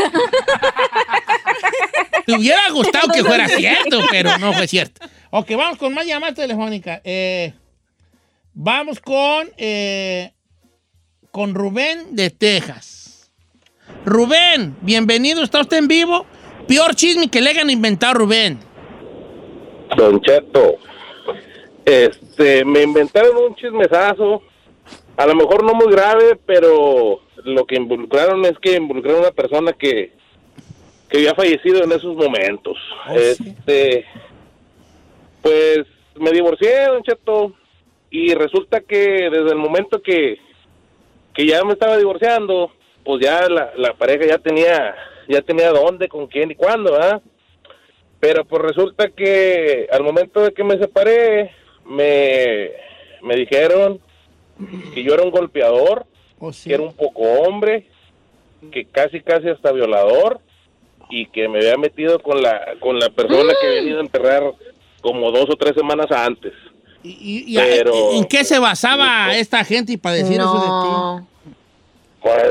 Te 2.26 2.32
hubiera 2.36 2.68
gustado 2.72 3.08
que 3.12 3.24
fuera 3.24 3.48
cierto, 3.48 4.00
pero 4.10 4.36
no 4.38 4.52
fue 4.52 4.66
cierto. 4.68 5.06
Ok, 5.30 5.50
vamos 5.56 5.78
con 5.78 5.94
más 5.94 6.04
llamadas 6.06 6.34
telefónicas. 6.34 7.00
Eh, 7.04 7.54
vamos 8.52 9.00
con, 9.00 9.48
eh, 9.56 10.32
con 11.38 11.54
Rubén 11.54 12.16
de 12.16 12.30
Texas. 12.30 13.30
Rubén, 14.04 14.76
bienvenido. 14.80 15.44
¿Está 15.44 15.60
usted 15.60 15.76
en 15.76 15.86
vivo? 15.86 16.26
Peor 16.66 16.96
chisme 16.96 17.30
que 17.30 17.40
le 17.40 17.50
hayan 17.50 17.70
inventado, 17.70 18.14
Rubén. 18.14 18.58
Don 19.96 20.20
Cheto, 20.20 20.78
este, 21.84 22.64
me 22.64 22.82
inventaron 22.82 23.36
un 23.36 23.54
chismesazo, 23.54 24.42
a 25.16 25.26
lo 25.28 25.36
mejor 25.36 25.62
no 25.62 25.74
muy 25.74 25.92
grave, 25.92 26.36
pero 26.44 27.20
lo 27.44 27.64
que 27.66 27.76
involucraron 27.76 28.44
es 28.44 28.58
que 28.58 28.74
involucraron 28.74 29.20
a 29.20 29.28
una 29.28 29.30
persona 29.30 29.72
que, 29.74 30.10
que 31.08 31.18
había 31.18 31.36
fallecido 31.36 31.84
en 31.84 31.92
esos 31.92 32.16
momentos. 32.16 32.76
Oh, 33.08 33.14
sí. 33.16 33.54
este, 33.56 34.04
pues 35.40 35.86
me 36.16 36.32
divorcié, 36.32 36.86
Don 36.86 37.04
Cheto, 37.04 37.52
y 38.10 38.34
resulta 38.34 38.80
que 38.80 39.30
desde 39.30 39.50
el 39.50 39.58
momento 39.58 40.02
que, 40.02 40.47
que 41.38 41.46
ya 41.46 41.62
me 41.62 41.74
estaba 41.74 41.96
divorciando, 41.96 42.72
pues 43.04 43.22
ya 43.24 43.48
la, 43.48 43.70
la 43.76 43.94
pareja 43.94 44.26
ya 44.26 44.38
tenía, 44.38 44.96
ya 45.28 45.40
tenía 45.40 45.70
dónde, 45.70 46.08
con 46.08 46.26
quién 46.26 46.50
y 46.50 46.56
cuándo, 46.56 46.90
¿verdad? 46.90 47.22
Pero 48.18 48.44
pues 48.44 48.60
resulta 48.60 49.08
que 49.10 49.86
al 49.92 50.02
momento 50.02 50.40
de 50.42 50.52
que 50.52 50.64
me 50.64 50.76
separé, 50.78 51.52
me, 51.86 52.72
me 53.22 53.36
dijeron 53.36 54.00
que 54.92 55.04
yo 55.04 55.14
era 55.14 55.22
un 55.22 55.30
golpeador, 55.30 56.06
Oh, 56.40 56.52
sí. 56.52 56.68
que 56.70 56.74
era 56.74 56.82
un 56.82 56.92
poco 56.92 57.22
hombre, 57.22 57.86
que 58.72 58.84
casi 58.86 59.20
casi 59.20 59.48
hasta 59.48 59.70
violador 59.70 60.40
y 61.08 61.26
que 61.26 61.46
me 61.48 61.58
había 61.58 61.76
metido 61.76 62.18
con 62.18 62.42
la 62.42 62.74
con 62.80 62.98
la 62.98 63.10
persona 63.10 63.52
que 63.60 63.66
había 63.68 63.82
ido 63.82 63.98
a 63.98 64.02
enterrar 64.02 64.42
como 65.00 65.30
dos 65.30 65.48
o 65.50 65.56
tres 65.56 65.74
semanas 65.76 66.10
antes. 66.10 66.52
¿Y, 67.02 67.10
y- 67.10 67.44
y- 67.54 67.56
pero- 67.56 68.12
en 68.12 68.24
qué 68.24 68.44
se 68.44 68.58
basaba 68.58 69.36
esta 69.36 69.64
gente 69.64 69.96
para 69.98 70.16
decir 70.16 70.40
eso 70.40 70.54
de 70.54 70.60
ti? 70.60 70.68
No. 70.68 71.28
Pues 72.20 72.42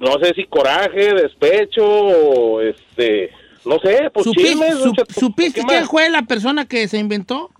no 0.00 0.18
sé 0.22 0.32
si 0.34 0.44
coraje, 0.46 1.14
despecho, 1.14 1.84
o 1.86 2.60
este, 2.60 3.30
no 3.64 3.78
sé, 3.78 4.10
pues 4.12 4.24
¿Supiste, 4.24 4.48
chismes, 4.50 4.78
don 4.78 4.92
Cheto, 4.94 5.14
¿supiste 5.20 5.60
¿qué 5.60 5.66
quién 5.66 5.86
fue 5.86 6.08
la 6.10 6.22
persona 6.22 6.66
que 6.66 6.88
se 6.88 6.98
inventó 6.98 7.50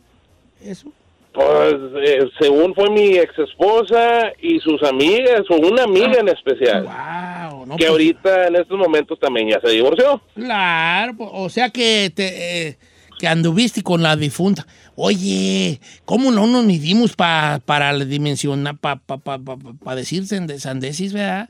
eso? 0.64 0.88
Pues 1.32 1.74
eh, 2.04 2.28
según 2.40 2.74
fue 2.74 2.90
mi 2.90 3.16
ex 3.16 3.38
esposa 3.38 4.32
y 4.40 4.58
sus 4.60 4.82
amigas, 4.82 5.42
o 5.50 5.56
una 5.56 5.84
amiga 5.84 6.20
en 6.20 6.28
especial, 6.28 6.82
Wow, 6.84 7.66
no, 7.66 7.76
que 7.76 7.84
pues, 7.84 7.90
ahorita 7.90 8.48
en 8.48 8.56
estos 8.56 8.78
momentos 8.78 9.18
también 9.20 9.48
ya 9.50 9.60
se 9.60 9.68
divorció. 9.70 10.20
Claro, 10.34 11.14
pues, 11.16 11.30
o 11.32 11.48
sea 11.48 11.70
que 11.70 12.10
te 12.14 12.68
eh, 12.68 12.78
que 13.22 13.28
anduviste 13.28 13.84
con 13.84 14.02
la 14.02 14.16
difunta. 14.16 14.66
Oye, 14.96 15.80
¿cómo 16.04 16.32
no 16.32 16.48
nos 16.48 16.64
midimos 16.64 17.14
pa- 17.14 17.60
para 17.64 17.92
la 17.92 18.04
dimensión, 18.04 18.64
para 18.80 18.96
pa, 18.96 19.16
pa, 19.18 19.38
pa- 19.38 19.94
decir 19.94 20.26
sande- 20.26 20.58
sandesis, 20.58 21.12
verdad? 21.12 21.48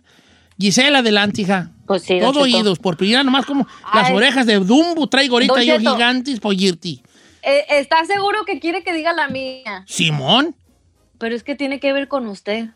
Gisela, 0.59 0.99
adelante, 0.99 1.41
hija. 1.41 1.71
Pues 1.87 2.03
sí, 2.03 2.19
Todo 2.21 2.41
oídos, 2.43 2.79
por 2.79 2.99
primera 2.99 3.25
nomás 3.25 3.47
como 3.47 3.67
las 3.95 4.11
orejas 4.11 4.45
de 4.45 4.57
Dumbo 4.59 5.07
traigo 5.07 5.37
ahorita 5.37 5.55
Don 5.55 5.63
yo 5.63 5.79
Cheto. 5.79 5.95
gigantes 5.95 6.41
por 6.41 6.53
irti. 6.53 7.03
Eh, 7.43 7.65
¿Está 7.71 8.05
seguro 8.05 8.45
que 8.45 8.61
quiere 8.61 8.85
que 8.85 8.93
diga 8.93 9.15
la 9.15 9.29
mía? 9.29 9.83
Simón, 9.87 10.55
Pero 11.17 11.35
es 11.35 11.43
que 11.43 11.55
tiene 11.55 11.81
que 11.81 11.95
ver 11.95 12.07
con 12.07 12.27
usted. 12.27 12.69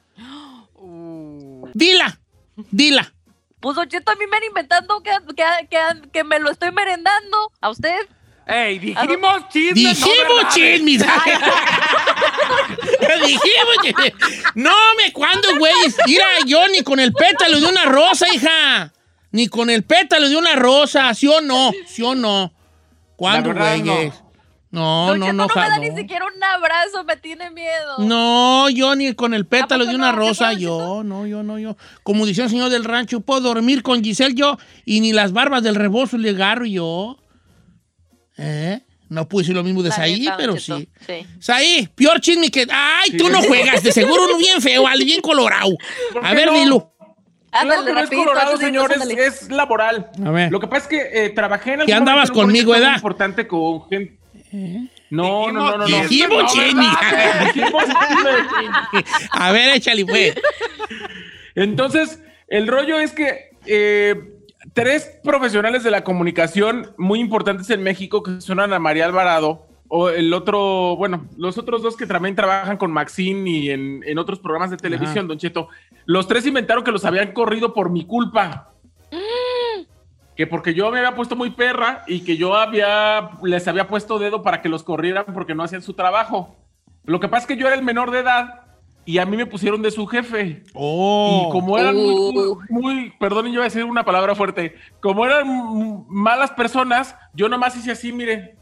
dila, 1.75 2.19
dila. 2.71 3.12
Pues 3.61 3.76
Don 3.76 3.87
Cheto, 3.88 4.11
a 4.11 4.15
mí 4.15 4.25
me 4.31 4.38
han 4.38 4.45
inventando 4.45 5.03
que, 5.03 5.11
que, 5.37 5.45
que, 5.69 6.09
que 6.12 6.25
me 6.25 6.38
lo 6.41 6.50
estoy 6.50 6.71
merendando. 6.73 7.37
¿A 7.61 7.69
usted? 7.69 7.95
¡Ey, 8.47 8.79
dijimos 8.79 9.49
chisme! 9.49 9.75
Dijimos 9.75 10.43
no 10.43 10.49
chismes. 10.50 11.03
Dijimos 13.21 13.76
chismes. 13.83 14.12
No 14.55 14.73
me 14.97 15.12
cuando, 15.12 15.57
güey. 15.59 15.73
Mira, 16.07 16.25
yo 16.47 16.69
ni 16.69 16.83
con 16.83 17.00
el 17.00 17.12
pétalo 17.12 17.59
de 17.59 17.67
una 17.67 17.85
rosa, 17.87 18.26
hija. 18.33 18.93
Ni 19.33 19.49
con 19.49 19.69
el 19.69 19.83
pétalo 19.83 20.29
de 20.29 20.37
una 20.37 20.55
rosa, 20.55 21.12
¿sí 21.15 21.26
o 21.26 21.41
no? 21.41 21.73
¿Sí 21.87 22.03
o 22.03 22.15
no? 22.15 22.53
¿Cuándo, 23.17 23.53
güeyes? 23.53 24.15
No, 24.71 25.15
no, 25.17 25.26
Cheto 25.26 25.33
no, 25.33 25.47
no, 25.47 25.55
me 25.55 25.61
da 25.62 25.76
no. 25.79 25.83
ni 25.83 25.97
siquiera 25.97 26.26
un 26.26 26.43
abrazo, 26.43 27.03
me 27.05 27.17
tiene 27.17 27.50
miedo. 27.50 27.99
No, 27.99 28.69
yo 28.69 28.95
ni 28.95 29.15
con 29.15 29.33
el 29.33 29.47
pétalo 29.47 29.87
de 29.87 29.95
una 29.95 30.12
no? 30.12 30.19
¿Qué 30.19 30.26
rosa, 30.26 30.53
yo, 30.53 31.03
no, 31.03 31.26
yo, 31.26 31.43
no, 31.43 31.59
yo. 31.59 31.76
Como 32.03 32.26
decía 32.26 32.45
el 32.45 32.50
señor 32.50 32.71
del 32.71 32.85
rancho, 32.85 33.21
puedo 33.21 33.41
dormir 33.41 33.83
con 33.83 34.05
Giselle 34.05 34.35
yo 34.35 34.59
y 34.85 35.00
ni 35.00 35.12
las 35.12 35.33
barbas 35.33 35.62
del 35.62 35.76
rebozo 35.76 36.19
le 36.19 36.31
agarro 36.31 36.67
yo. 36.67 37.17
¿Eh? 38.38 38.81
No 39.09 39.28
pude 39.28 39.43
decir 39.43 39.55
lo 39.55 39.62
mismo 39.62 39.83
de 39.83 39.93
Saí, 39.93 40.26
pero 40.37 40.59
sí. 40.59 40.88
sí. 41.07 41.26
Saí, 41.38 41.88
peor 41.95 42.21
chisme 42.21 42.50
que. 42.50 42.66
¡Ay, 42.71 43.16
tú 43.16 43.28
no 43.28 43.40
juegas! 43.43 43.83
De 43.83 43.93
seguro 43.93 44.25
uno 44.25 44.37
bien 44.37 44.61
feo, 44.61 44.87
al 44.87 44.99
bien 45.05 45.21
colorado. 45.21 45.76
¿Por 46.12 46.26
A 46.26 46.31
qué 46.31 46.37
ver, 46.37 46.47
no? 46.47 46.59
dilo. 46.59 46.93
Claro 47.50 47.85
que 47.85 47.93
no 47.93 48.00
es 48.00 48.11
colorado, 48.11 48.57
señores, 48.59 49.00
ándale. 49.00 49.26
es 49.26 49.50
laboral. 49.50 50.11
A 50.25 50.31
ver. 50.31 50.52
Lo 50.52 50.61
que 50.61 50.66
pasa 50.66 50.83
es 50.83 50.88
que 50.88 51.25
eh, 51.25 51.31
trabajé 51.31 51.75
en 51.75 51.87
Que 51.87 51.95
algún 51.95 52.09
andabas 52.09 52.31
conmigo, 52.31 52.75
¿edad? 52.75 52.97
importante 52.97 53.47
con 53.47 53.88
gente. 53.88 54.19
No, 55.09 55.52
no, 55.52 55.52
no, 55.52 55.78
no, 55.78 55.78
no. 55.78 55.87
Dijimos 55.87 56.09
Dijimos 56.09 56.43
no, 56.43 56.49
chisme. 56.49 59.05
A 59.31 59.52
ver, 59.52 59.76
échale, 59.76 60.05
pues. 60.05 60.35
Entonces, 61.55 62.21
el 62.49 62.66
rollo 62.66 62.99
es 62.99 63.12
que 63.12 63.50
eh, 63.66 64.14
tres 64.76 65.18
profesionales 65.25 65.85
de 65.85 65.90
la 65.90 66.04
comunicación 66.04 66.92
muy 66.99 67.18
importantes 67.18 67.71
en 67.71 67.83
México, 67.83 68.23
que 68.23 68.42
son 68.42 68.61
Ana 68.61 68.78
María 68.78 69.06
Alvarado, 69.06 69.66
o 69.88 70.11
el 70.11 70.35
otro, 70.35 70.97
bueno, 70.97 71.26
los 71.38 71.56
otros 71.56 71.83
dos 71.83 71.97
que 71.97 72.06
también 72.06 72.37
trabajan 72.37 72.76
con 72.76 72.92
Maxine 72.92 73.49
y 73.49 73.71
en, 73.71 74.02
en 74.04 74.18
otros 74.18 74.38
programas 74.38 74.71
de 74.71 74.76
televisión, 74.76 75.28
Don 75.28 75.38
Cheto, 75.38 75.71
los 76.04 76.28
tres 76.28 76.45
inventaron 76.45 76.85
que 76.85 76.92
los 76.92 77.06
habían 77.06 77.33
corrido 77.33 77.73
por 77.73 77.88
mi 77.88 78.04
culpa. 78.04 78.75
Que 80.37 80.47
porque 80.47 80.75
yo 80.75 80.90
me 80.90 80.99
había 80.99 81.14
puesto 81.14 81.37
muy 81.37 81.49
perra 81.49 82.04
y 82.06 82.21
que 82.21 82.37
yo 82.37 82.54
había, 82.54 83.30
les 83.42 83.66
había 83.68 83.88
puesto 83.88 84.18
dedo 84.18 84.42
para 84.42 84.61
que 84.61 84.68
los 84.68 84.83
corrieran 84.83 85.25
porque 85.33 85.54
no 85.54 85.62
hacían 85.62 85.80
su 85.80 85.95
trabajo. 85.95 86.54
Lo 87.04 87.18
que 87.18 87.28
pasa 87.28 87.45
es 87.45 87.47
que 87.47 87.56
yo 87.56 87.66
era 87.66 87.76
el 87.76 87.83
menor 87.83 88.11
de 88.11 88.18
edad 88.18 88.65
y 89.07 89.19
a 89.19 89.25
mí 89.25 89.37
me 89.37 89.47
pusieron 89.47 89.81
de 89.81 89.91
su 89.93 90.07
jefe. 90.07 90.65
Oh. 90.75 91.47
Y 91.49 91.53
como 91.53 91.79
eran 91.79 91.95
muy, 91.95 92.13
Uh. 92.13 92.59
muy, 92.69 93.13
perdonen, 93.19 93.53
yo 93.53 93.61
voy 93.61 93.67
a 93.67 93.71
decir 93.71 93.85
una 93.85 94.05
palabra 94.05 94.35
fuerte. 94.35 94.75
Como 95.01 95.25
eran 95.25 96.05
malas 96.09 96.51
personas, 96.51 97.15
yo 97.33 97.49
nomás 97.49 97.77
hice 97.77 97.93
así, 97.93 98.13
mire. 98.13 98.57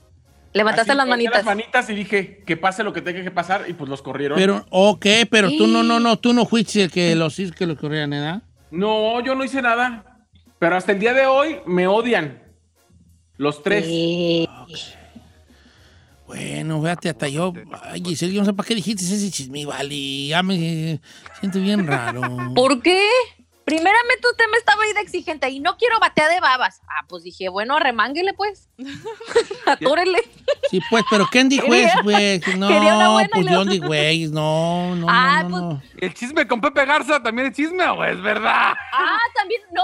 Levantaste 0.53 0.93
así, 0.93 0.99
las 0.99 1.09
manitas. 1.09 1.35
Las 1.37 1.45
manitas 1.47 1.91
y 1.91 1.95
dije 1.95 2.43
que 2.47 2.57
pase 2.57 2.85
lo 2.85 2.93
que 2.93 3.01
tenga 3.01 3.25
que 3.25 3.31
pasar 3.31 3.65
y 3.67 3.73
pues 3.73 3.89
los 3.89 4.03
corrieron. 4.03 4.39
Pero, 4.39 4.65
ok, 4.71 5.07
pero 5.31 5.49
tú 5.49 5.67
no, 5.67 5.83
no, 5.83 5.99
no, 5.99 6.19
tú 6.19 6.33
no 6.33 6.45
fuiste 6.45 6.85
el 6.85 6.91
que 6.93 7.17
los 7.17 7.37
que 7.57 7.67
los 7.67 7.79
corrían, 7.79 8.13
¿eh? 8.13 8.41
No, 8.71 9.21
yo 9.23 9.35
no 9.35 9.43
hice 9.45 9.63
nada. 9.63 10.05
Pero 10.59 10.77
hasta 10.77 10.93
el 10.93 10.99
día 10.99 11.15
de 11.15 11.27
hoy 11.27 11.57
me 11.67 11.87
odian. 11.87 12.43
Los 13.37 13.63
tres. 13.63 13.85
Eh, 13.89 14.47
Bueno, 16.35 16.81
fíjate, 16.83 17.09
hasta 17.11 17.29
yo. 17.29 17.53
Ay, 17.83 18.03
Giselle, 18.05 18.33
yo 18.35 18.41
no 18.41 18.47
sé 18.47 18.53
para 18.55 18.67
qué 18.67 18.75
dijiste 18.75 19.05
ese 19.05 19.31
chisme, 19.31 19.65
vale. 19.67 20.27
Ya 20.27 20.43
me 20.43 21.01
siento 21.39 21.61
bien 21.61 21.87
raro. 21.87 22.23
¿Por 22.55 22.83
qué? 22.83 23.07
Primeramente 23.65 24.29
usted 24.31 24.45
me 24.53 24.59
estaba 24.59 24.83
ahí 24.83 24.93
de 24.93 25.01
exigente 25.01 25.49
y 25.49 25.59
no 25.61 25.79
quiero 25.79 25.99
batear 25.99 26.31
de 26.31 26.39
babas. 26.41 26.83
Ah, 26.87 27.07
pues 27.09 27.23
dije, 27.23 27.49
bueno, 27.49 27.77
arremánguele 27.77 28.35
pues. 28.35 28.69
Atúrele. 29.67 30.19
Sí, 30.71 30.81
pues, 30.91 31.05
pero 31.09 31.27
¿quién 31.31 31.49
dijo 31.49 31.67
Quería- 31.67 31.87
eso, 31.89 31.99
pues? 32.03 32.43
No, 32.59 32.69
quería 32.69 32.97
una 32.97 33.09
buena 33.11 33.29
y 33.33 33.43
pues 33.43 33.47
yo 33.51 33.65
digo, 33.65 33.87
güey, 33.87 34.29
no, 34.29 34.95
no, 34.97 35.07
Ah, 35.09 35.43
no, 35.45 35.49
no, 35.49 35.61
no. 35.75 35.83
¿El 35.97 36.13
chisme 36.13 36.47
con 36.47 36.61
Pepe 36.61 36.85
Garza 36.85 37.23
también 37.23 37.49
es 37.49 37.57
chisme 37.57 37.85
o 37.87 38.05
es 38.05 38.21
verdad? 38.21 38.75
Ah, 38.93 39.19
también, 39.35 39.63
no. 39.73 39.83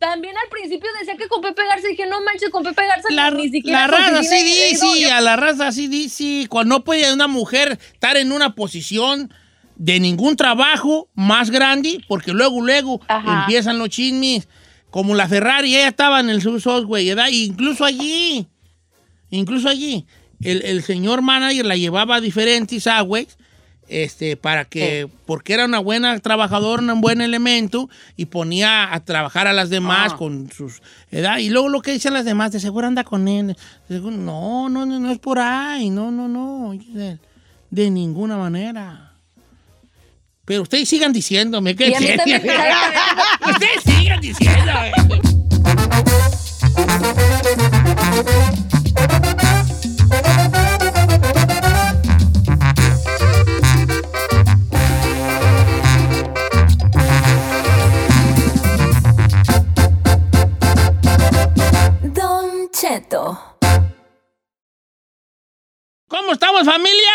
También 0.00 0.34
al 0.36 0.48
principio 0.48 0.88
decía 0.98 1.14
que 1.16 1.28
con 1.28 1.42
Pepe 1.42 1.62
Garza 1.66 1.86
dije, 1.86 2.06
no 2.06 2.22
manches, 2.22 2.48
con 2.48 2.64
Pepe 2.64 2.86
Garza 2.86 3.08
La, 3.10 3.30
ni 3.30 3.50
siquiera. 3.50 3.82
la 3.82 3.86
raza 3.86 4.12
coincidí". 4.14 4.74
sí 4.74 4.94
dice, 4.94 5.10
a 5.12 5.20
la 5.20 5.36
raza 5.36 5.70
sí 5.72 5.88
dice, 5.88 6.46
cuando 6.48 6.76
no 6.76 6.84
puede 6.84 7.12
una 7.12 7.28
mujer 7.28 7.78
estar 7.92 8.16
en 8.16 8.32
una 8.32 8.54
posición 8.54 9.32
de 9.76 10.00
ningún 10.00 10.36
trabajo 10.36 11.08
más 11.14 11.50
grande, 11.50 12.02
porque 12.08 12.32
luego, 12.32 12.62
luego 12.62 13.00
Ajá. 13.08 13.40
empiezan 13.42 13.78
los 13.78 13.90
chismes, 13.90 14.48
como 14.90 15.14
la 15.14 15.28
Ferrari, 15.28 15.76
ella 15.76 15.88
estaba 15.88 16.20
en 16.20 16.30
el 16.30 16.40
Subsos, 16.42 16.86
güey, 16.86 17.06
¿verdad? 17.08 17.28
E 17.28 17.32
incluso 17.44 17.84
allí, 17.84 18.46
incluso 19.30 19.68
allí, 19.68 20.06
el, 20.42 20.62
el 20.62 20.82
señor 20.82 21.20
manager 21.20 21.66
la 21.66 21.76
llevaba 21.76 22.16
a 22.16 22.20
diferentes 22.22 22.86
agües, 22.86 23.36
este, 23.90 24.36
para 24.36 24.64
que, 24.64 25.08
porque 25.26 25.52
era 25.52 25.64
una 25.66 25.78
buena 25.80 26.18
trabajadora, 26.20 26.82
un 26.82 27.00
buen 27.00 27.20
elemento, 27.20 27.90
y 28.16 28.26
ponía 28.26 28.94
a 28.94 29.00
trabajar 29.04 29.46
a 29.46 29.52
las 29.52 29.68
demás 29.70 30.12
Ah. 30.12 30.16
con 30.16 30.50
sus 30.52 30.80
edad. 31.10 31.38
Y 31.38 31.50
luego 31.50 31.68
lo 31.68 31.82
que 31.82 31.92
dicen 31.92 32.14
las 32.14 32.24
demás, 32.24 32.52
de 32.52 32.60
seguro 32.60 32.86
anda 32.86 33.04
con 33.04 33.28
él. 33.28 33.56
De 33.88 33.96
seguro- 33.96 34.16
no, 34.16 34.68
no, 34.68 34.86
no, 34.86 34.98
no 35.00 35.10
es 35.10 35.18
por 35.18 35.38
ahí, 35.38 35.90
no, 35.90 36.10
no, 36.10 36.28
no, 36.28 36.72
Giselle, 36.80 37.18
de 37.70 37.90
ninguna 37.90 38.36
manera. 38.36 39.12
Pero 40.44 40.62
ustedes 40.62 40.88
sigan 40.88 41.12
diciéndome 41.12 41.76
que 41.76 41.90
ustedes 41.90 43.82
sigan 43.84 44.20
diciéndome. 44.20 44.92
Cheto. 62.90 63.38
¿Cómo 66.08 66.32
estamos, 66.32 66.64
familia? 66.64 67.12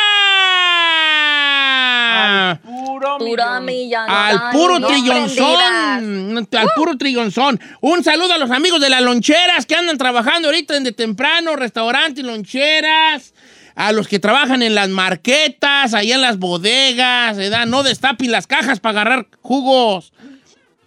Puro 2.63 3.17
Pura 3.17 3.59
millón. 3.59 4.09
Al 4.09 4.51
puro 4.51 4.79
no 4.79 4.87
trillonzón. 4.87 6.47
Al 6.49 6.69
puro 6.77 6.97
trillonzón. 6.97 7.59
Un 7.81 8.05
saludo 8.05 8.31
a 8.31 8.37
los 8.37 8.51
amigos 8.51 8.79
de 8.79 8.89
las 8.89 9.01
loncheras 9.01 9.65
que 9.65 9.75
andan 9.75 9.97
trabajando 9.97 10.47
ahorita 10.47 10.75
desde 10.75 10.93
temprano, 10.93 11.57
restaurantes, 11.57 12.23
loncheras. 12.23 13.33
A 13.75 13.91
los 13.91 14.07
que 14.07 14.19
trabajan 14.19 14.61
en 14.61 14.75
las 14.75 14.87
marquetas, 14.87 15.93
allá 15.93 16.15
en 16.15 16.21
las 16.21 16.39
bodegas, 16.39 17.35
¿verdad? 17.35 17.65
No 17.65 17.83
destapen 17.83 18.31
las 18.31 18.47
cajas 18.47 18.79
para 18.79 19.01
agarrar 19.01 19.27
jugos. 19.41 20.13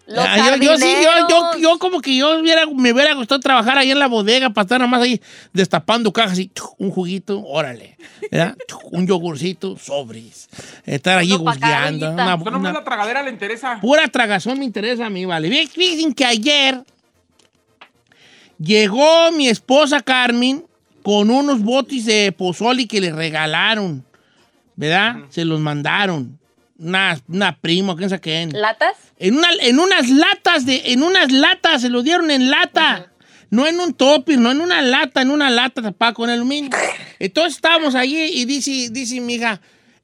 Los 0.09 0.25
Ah, 0.27 0.57
yo, 0.57 0.63
yo 0.63 0.79
sí, 0.79 0.87
yo, 0.87 1.03
yo, 1.03 1.11
jardineros. 1.11 1.61
yo 1.61 1.79
como 1.79 2.01
que 2.01 2.17
yo 2.17 2.41
hubiera- 2.41 2.65
me 2.67 2.93
hubiera 2.95 3.13
gustado 3.13 3.41
trabajar 3.41 3.77
ahí 3.77 3.91
en 3.91 3.99
la 3.99 4.07
bodega 4.07 4.49
para 4.49 4.63
estar 4.65 4.79
nada 4.81 4.91
más 4.91 5.03
ahí 5.03 5.21
destapando 5.53 6.11
cajas 6.15 6.39
y 6.39 6.51
un 6.79 6.91
juguito, 6.91 7.43
órale, 7.45 7.99
un 8.91 9.07
yogurcito, 9.07 9.77
sobres. 9.77 10.49
Estar 10.87 11.19
allí 11.19 11.33
ollita. 11.35 12.13
una- 12.15 12.37
una- 12.57 12.73
la 12.73 12.85
tragadera 12.85 13.23
le 13.23 13.31
interesa. 13.31 13.79
Pura 13.83 14.09
tragazón 14.09 14.59
me 14.59 14.65
interesa 14.65 15.05
a 15.07 15.11
mí, 15.11 15.27
vale. 15.27 15.51
Fíjense 15.67 16.15
que 16.15 16.25
ayer 16.25 16.83
llegó 18.59 19.31
mi 19.33 19.49
esposa 19.49 20.01
Carmen 20.01 20.65
con 21.03 21.31
unos 21.31 21.61
botes 21.63 22.07
de 22.07 22.33
pozoli 22.33 22.87
que 22.87 23.01
le 23.01 23.13
regalaron, 23.13 24.05
¿verdad? 24.77 25.17
Se 25.31 25.45
los 25.45 25.61
mandaron. 25.61 26.38
Una, 26.79 27.21
una 27.29 27.57
prima, 27.59 27.97
quién 27.97 28.09
sabe 28.09 28.21
quién. 28.21 28.53
¿Latas? 28.61 28.95
En, 29.19 29.37
una- 29.37 29.49
en 29.61 29.79
unas 29.81 30.09
latas, 30.09 30.65
de, 30.65 30.81
en 30.93 31.03
unas 31.03 31.33
latas, 31.33 31.83
se 31.83 31.89
lo 31.89 32.03
dieron 32.03 32.31
en 32.31 32.51
lata. 32.51 33.13
No 33.51 33.67
en 33.67 33.81
un 33.81 33.95
topping, 33.95 34.39
no 34.41 34.51
en 34.53 34.61
una 34.61 34.83
lata, 34.83 35.23
en 35.23 35.31
una 35.31 35.49
lata 35.51 35.81
tapada 35.83 36.13
con 36.13 36.29
aluminio. 36.31 36.71
Entonces 37.19 37.57
estábamos 37.57 37.95
allí 37.95 38.17
y 38.19 38.45
dice, 38.45 38.91
dice 38.91 39.21
mi 39.21 39.35
hija, 39.35 39.61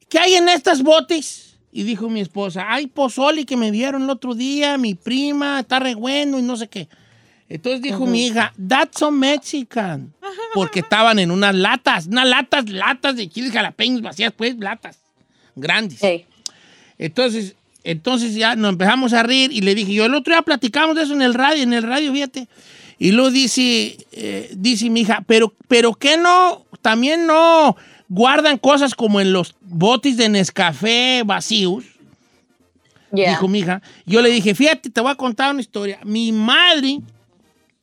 ¿qué 0.09 0.19
hay 0.19 0.33
en 0.35 0.49
estas 0.49 0.81
botes? 0.83 1.55
Y 1.71 1.83
dijo 1.83 2.09
mi 2.09 2.21
esposa, 2.21 2.65
hay 2.73 2.87
pozoli 2.87 3.45
que 3.45 3.55
me 3.55 3.69
dieron 3.71 4.03
el 4.03 4.09
otro 4.09 4.33
día, 4.33 4.77
mi 4.77 4.95
prima, 4.95 5.59
está 5.59 5.79
re 5.79 5.93
bueno 5.95 6.39
y 6.39 6.41
no 6.41 6.57
sé 6.57 6.67
qué. 6.67 6.87
Entonces 7.47 7.81
dijo 7.81 8.05
mi 8.07 8.25
hija, 8.27 8.53
that's 8.67 8.97
so 8.97 9.11
Mexican. 9.11 10.13
Porque 10.53 10.79
estaban 10.79 11.19
en 11.19 11.29
unas 11.31 11.53
latas, 11.53 12.07
unas 12.07 12.27
latas, 12.27 12.67
latas 12.69 13.15
de 13.15 13.29
chiles 13.29 13.51
jalapeños 13.51 14.01
vacías, 14.01 14.33
pues, 14.35 14.57
latas, 14.57 14.97
grandes. 15.55 15.99
Sí. 15.99 16.25
Entonces, 16.97 17.55
entonces 17.83 18.33
ya 18.35 18.55
nos 18.55 18.69
empezamos 18.71 19.13
a 19.13 19.23
reír 19.23 19.51
y 19.51 19.61
le 19.61 19.75
dije, 19.75 19.93
yo 19.93 20.05
el 20.05 20.15
otro 20.15 20.33
día 20.33 20.41
platicamos 20.41 20.95
de 20.95 21.03
eso 21.03 21.13
en 21.13 21.21
el 21.21 21.33
radio, 21.33 21.63
en 21.63 21.73
el 21.73 21.83
radio, 21.83 22.11
fíjate. 22.13 22.47
Y 22.97 23.11
luego 23.11 23.31
dice, 23.31 23.97
eh, 24.13 24.49
dice 24.55 24.89
mi 24.89 25.01
hija, 25.01 25.23
pero, 25.27 25.53
pero 25.67 25.93
¿qué 25.93 26.17
no? 26.17 26.65
También 26.81 27.27
no 27.27 27.75
guardan 28.07 28.57
cosas 28.57 28.95
como 28.95 29.19
en 29.19 29.33
los 29.33 29.55
botes 29.61 30.15
de 30.17 30.29
Nescafé 30.29 31.23
vacíos. 31.25 31.83
Yeah. 33.13 33.31
Dijo 33.31 33.47
mi 33.47 33.59
hija. 33.59 33.81
Yo 34.05 34.21
le 34.21 34.29
dije, 34.29 34.55
fíjate, 34.55 34.89
te 34.89 35.01
voy 35.01 35.11
a 35.11 35.15
contar 35.15 35.51
una 35.51 35.61
historia. 35.61 35.99
Mi 36.03 36.31
madre, 36.31 36.99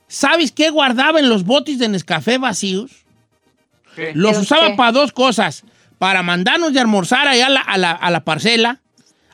¿sabes 0.08 0.50
qué 0.52 0.70
guardaba 0.70 1.20
en 1.20 1.28
los 1.28 1.44
botes 1.44 1.78
de 1.78 1.88
Nescafé 1.88 2.38
vacíos? 2.38 2.90
¿Qué? 3.94 4.12
Los 4.14 4.38
usaba 4.38 4.68
¿Qué? 4.68 4.74
para 4.74 4.92
dos 4.92 5.12
cosas. 5.12 5.64
Para 5.98 6.22
mandarnos 6.22 6.72
de 6.72 6.80
almorzar 6.80 7.28
allá 7.28 7.46
a 7.46 7.50
la, 7.50 7.60
a 7.60 7.78
la- 7.78 7.92
a 7.92 8.10
la 8.10 8.24
parcela. 8.24 8.80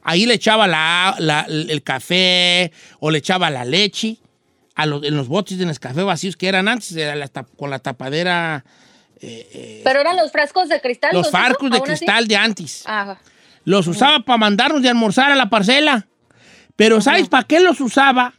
Ahí 0.08 0.24
le 0.26 0.34
echaba 0.34 0.66
la- 0.66 1.14
la- 1.18 1.46
el 1.48 1.82
café 1.82 2.72
o 2.98 3.10
le 3.10 3.18
echaba 3.18 3.50
la 3.50 3.64
leche 3.64 4.16
a 4.74 4.86
los, 4.86 5.04
en 5.04 5.16
los 5.16 5.28
botes 5.28 5.58
de 5.58 5.66
Nescafé 5.66 6.02
vacíos 6.02 6.34
que 6.36 6.48
eran 6.48 6.66
antes, 6.68 6.92
era 6.96 7.14
la 7.14 7.28
con 7.28 7.68
la 7.68 7.78
tapadera, 7.78 8.64
Pero 9.20 10.00
eran 10.00 10.16
los 10.16 10.30
frascos 10.32 10.68
de 10.68 10.80
cristal. 10.80 11.10
los 11.12 11.30
farcos 11.30 11.70
de 11.70 11.80
cristal 11.82 12.26
de 12.26 12.36
antes. 12.36 12.84
Ajá. 12.86 13.18
Los 13.64 13.86
usaba 13.86 14.20
para 14.20 14.38
mandarnos 14.38 14.80
de 14.80 14.88
almorzar 14.88 15.30
a 15.30 15.36
la 15.36 15.50
parcela. 15.50 16.06
Pero 16.76 17.00
¿sabes 17.02 17.28
para 17.28 17.42
qué 17.44 17.60
los 17.60 17.80
usaba? 17.80 18.32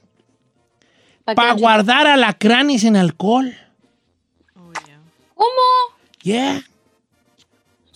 ¿Pa' 1.26 1.34
qué, 1.34 1.36
Para 1.36 1.50
Cheto? 1.50 1.60
guardar 1.62 2.08
alacranes 2.08 2.84
en 2.86 2.96
alcohol. 2.96 3.54
¿Cómo? 5.36 5.50
Yeah. 6.24 6.64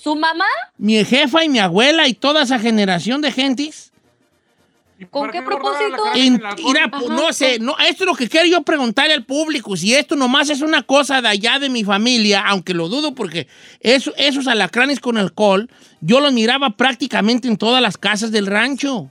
¿Su 0.03 0.15
mamá? 0.15 0.45
Mi 0.77 1.03
jefa 1.05 1.43
y 1.45 1.49
mi 1.49 1.59
abuela 1.59 2.07
y 2.07 2.13
toda 2.13 2.43
esa 2.43 2.59
generación 2.59 3.21
de 3.21 3.31
gentes. 3.31 3.91
¿Y 4.99 5.05
¿Con 5.05 5.31
qué 5.31 5.41
propósito? 5.41 6.03
En- 6.13 6.41
mira, 6.65 6.89
pues, 6.91 7.09
no 7.09 7.31
sé, 7.33 7.57
no, 7.59 7.75
esto 7.79 8.03
es 8.03 8.07
lo 8.07 8.15
que 8.15 8.27
quiero 8.29 8.47
yo 8.47 8.61
preguntarle 8.63 9.13
al 9.13 9.23
público. 9.25 9.75
Si 9.77 9.93
esto 9.95 10.15
nomás 10.15 10.49
es 10.49 10.61
una 10.61 10.83
cosa 10.83 11.21
de 11.21 11.29
allá 11.29 11.57
de 11.57 11.69
mi 11.69 11.83
familia, 11.83 12.43
aunque 12.45 12.73
lo 12.73 12.89
dudo 12.89 13.15
porque 13.15 13.47
eso- 13.79 14.13
esos 14.17 14.47
alacranes 14.47 14.99
con 14.99 15.17
alcohol, 15.17 15.69
yo 16.01 16.19
los 16.19 16.31
miraba 16.33 16.71
prácticamente 16.71 17.47
en 17.47 17.57
todas 17.57 17.81
las 17.81 17.97
casas 17.97 18.31
del 18.31 18.45
rancho. 18.45 19.09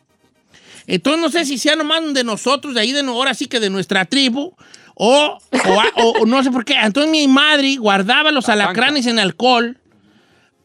Entonces 0.87 1.20
no 1.22 1.30
sé 1.30 1.44
si 1.46 1.58
sea 1.58 1.75
nomás 1.75 2.00
de 2.12 2.25
nosotros, 2.25 2.75
de 2.75 2.80
ahí 2.80 2.92
de 2.92 3.02
no- 3.02 3.12
ahora 3.12 3.34
sí 3.34 3.46
que 3.46 3.61
de 3.61 3.70
nuestra 3.70 4.04
tribu, 4.04 4.54
o, 4.94 5.38
o 5.68 5.80
a- 5.80 5.92
o- 6.04 6.22
o 6.22 6.26
no 6.26 6.42
sé 6.42 6.50
por 6.50 6.64
qué. 6.64 6.75
Entonces 6.75 7.11
mi 7.11 7.26
madre 7.28 7.76
guardaba 7.76 8.30
los 8.30 8.46
La 8.49 8.54
alacranes 8.54 9.06
en 9.06 9.18
alcohol. 9.18 9.78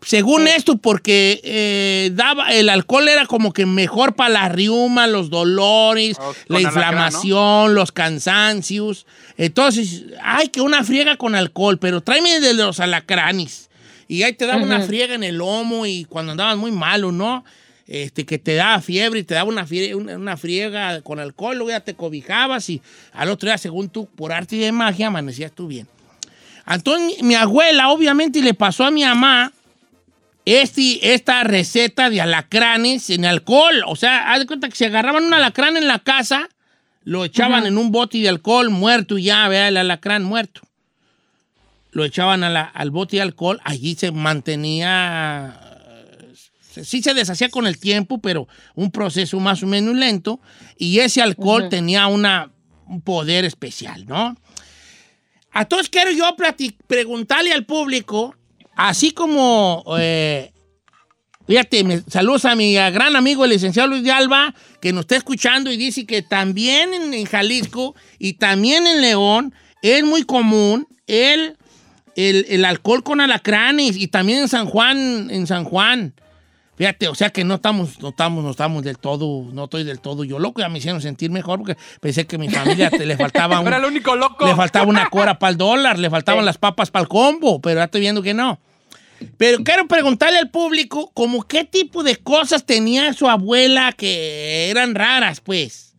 Según 0.02 0.48
esto, 0.48 0.78
porque 0.78 1.42
eh, 1.44 2.12
daba, 2.14 2.54
el 2.54 2.70
alcohol 2.70 3.08
era 3.10 3.26
como 3.26 3.52
que 3.52 3.66
mejor 3.66 4.16
para 4.16 4.30
la 4.30 4.48
riuma, 4.50 5.08
los 5.08 5.30
dolores, 5.30 6.18
Oh, 6.20 6.34
la 6.48 6.60
inflamación, 6.62 7.74
los 7.76 7.92
cansancios. 7.92 9.06
Entonces, 9.38 10.04
ay, 10.24 10.50
que 10.50 10.62
una 10.62 10.84
friega 10.84 11.18
con 11.18 11.36
alcohol, 11.36 11.78
pero 11.80 12.02
tráeme 12.02 12.40
de 12.40 12.54
los 12.54 12.80
alacranes. 12.80 13.70
Y 14.08 14.24
ahí 14.24 14.34
te 14.34 14.46
daba 14.46 14.62
una 14.62 14.78
friega 14.88 15.16
en 15.16 15.24
el 15.24 15.38
lomo 15.38 15.86
y 15.86 16.06
cuando 16.06 16.32
andabas 16.32 16.58
muy 16.58 16.72
malo, 16.72 17.12
¿no? 17.12 17.44
Este, 17.88 18.26
que 18.26 18.38
te 18.38 18.54
daba 18.56 18.80
fiebre 18.82 19.20
y 19.22 19.24
te 19.24 19.34
daba 19.34 19.50
una, 19.50 19.66
fie- 19.66 19.96
una, 19.96 20.16
una 20.18 20.38
friega 20.38 21.02
con 21.02 21.20
alcohol, 21.20 21.56
luego 21.58 21.72
ya 21.72 21.80
te 21.82 21.96
cobijabas 21.96 22.70
y 22.70 22.82
al 23.14 23.30
otro 23.30 23.48
día, 23.50 23.58
según 23.58 23.90
tú, 23.90 24.06
por 24.08 24.32
arte 24.32 24.58
y 24.58 24.60
de 24.60 24.72
magia, 24.72 25.08
amanecías 25.08 25.52
tú 25.52 25.68
bien. 25.68 25.88
Entonces, 26.66 27.18
mi, 27.22 27.28
mi 27.30 27.36
abuela, 27.36 27.90
obviamente, 27.90 28.42
le 28.42 28.54
pasó 28.54 28.84
a 28.86 28.92
mi 28.92 29.04
mamá 29.04 29.54
este, 30.50 31.14
esta 31.14 31.44
receta 31.44 32.10
de 32.10 32.22
alacranes 32.22 33.10
en 33.10 33.26
alcohol. 33.26 33.84
O 33.86 33.98
sea, 33.98 34.32
haz 34.32 34.40
de 34.40 34.46
cuenta 34.46 34.70
que 34.70 34.78
se 34.78 34.86
agarraban 34.86 35.26
un 35.26 35.34
alacrán 35.34 35.76
en 35.76 35.88
la 35.90 36.00
casa, 36.00 36.48
lo 37.04 37.26
echaban 37.26 37.66
en 37.66 37.78
un 37.78 37.92
bote 37.92 38.18
de 38.20 38.30
alcohol 38.30 38.70
muerto 38.70 39.18
ya, 39.18 39.46
vea, 39.50 39.68
el 39.68 39.76
alacrán 39.76 40.24
muerto. 40.24 40.62
Lo 41.92 42.06
echaban 42.06 42.46
a 42.46 42.50
la- 42.50 42.64
al 42.64 42.92
bote 42.92 43.18
de 43.18 43.24
alcohol, 43.24 43.60
allí 43.66 43.96
se 43.96 44.12
mantenía, 44.14 45.60
eh, 46.78 46.84
sí 46.86 47.02
se 47.02 47.14
deshacía 47.14 47.50
con 47.50 47.68
el 47.68 47.78
tiempo, 47.78 48.20
pero 48.20 48.48
un 48.76 48.90
proceso 48.90 49.42
más 49.42 49.64
o 49.64 49.68
menos 49.68 49.96
lento, 49.96 50.40
y 50.78 51.00
ese 51.00 51.22
alcohol 51.22 51.68
tenía 51.70 52.08
una, 52.08 52.52
un 52.86 53.02
poder 53.02 53.44
especial, 53.44 54.06
¿no? 54.06 54.38
Entonces 55.54 55.90
quiero 55.90 56.12
yo 56.12 56.36
preguntarle 56.88 57.52
al 57.52 57.66
público, 57.66 58.36
así 58.78 59.12
como, 59.12 59.84
eh, 60.00 60.54
fíjate, 61.46 62.04
saludos 62.08 62.46
a 62.46 62.56
mi 62.56 62.76
gran 62.76 63.16
amigo 63.18 63.44
el 63.44 63.52
licenciado 63.52 63.90
Luis 63.90 64.04
de 64.04 64.12
Alba, 64.12 64.54
que 64.80 64.94
nos 64.94 65.02
está 65.02 65.18
escuchando 65.18 65.72
y 65.72 65.78
dice 65.78 66.06
que 66.06 66.22
también 66.22 66.94
en, 66.94 67.14
en 67.14 67.26
Jalisco 67.26 67.96
y 68.20 68.34
también 68.34 68.88
en 68.88 69.02
León 69.02 69.54
es 69.82 70.04
muy 70.04 70.24
común 70.24 70.88
el, 71.08 71.58
el, 72.16 72.46
el 72.50 72.64
alcohol 72.64 73.04
con 73.04 73.20
alacranes 73.20 73.98
y 73.98 74.08
también 74.08 74.40
en 74.40 74.48
San 74.48 74.68
Juan, 74.68 75.30
en 75.32 75.48
San 75.48 75.66
Juan. 75.66 76.14
Fíjate, 76.78 77.08
o 77.08 77.16
sea 77.16 77.32
que 77.32 77.44
no 77.44 77.56
estamos, 77.56 78.00
no 78.02 78.10
estamos, 78.10 78.44
no 78.44 78.52
estamos 78.52 78.84
del 78.84 79.00
todo, 79.00 79.46
no 79.52 79.64
estoy 79.64 79.84
del 79.84 80.00
todo 80.00 80.24
yo 80.24 80.38
loco, 80.38 80.62
ya 80.62 80.70
me 80.70 80.78
hicieron 80.78 81.02
sentir 81.02 81.32
mejor 81.32 81.58
porque 81.60 81.76
pensé 82.00 82.28
que 82.28 82.38
mi 82.38 82.50
familia 82.50 82.92
te- 82.92 83.04
le 83.06 83.18
faltaba 83.18 83.60
un, 83.62 83.66
Era 83.68 83.78
el 83.78 83.86
único 83.86 84.16
loco. 84.16 84.46
le 84.46 84.56
faltaba 84.56 84.86
una 84.86 85.10
cora 85.10 85.40
para 85.40 85.52
el 85.52 85.58
dólar, 85.58 85.98
le 85.98 86.10
faltaban 86.12 86.46
las 86.46 86.60
papas 86.60 86.92
para 86.92 87.02
el 87.02 87.10
combo, 87.10 87.60
pero 87.60 87.80
ya 87.80 87.86
estoy 87.86 88.02
viendo 88.02 88.22
que 88.22 88.34
no. 88.36 88.60
Pero 89.38 89.64
quiero 89.64 89.88
preguntarle 89.88 90.38
al 90.38 90.52
público 90.52 91.10
como 91.16 91.42
qué 91.42 91.64
tipo 91.64 92.04
de 92.04 92.18
cosas 92.18 92.64
tenía 92.64 93.12
su 93.14 93.28
abuela 93.28 93.92
que 93.92 94.70
eran 94.70 94.94
raras, 94.94 95.42
pues. 95.42 95.96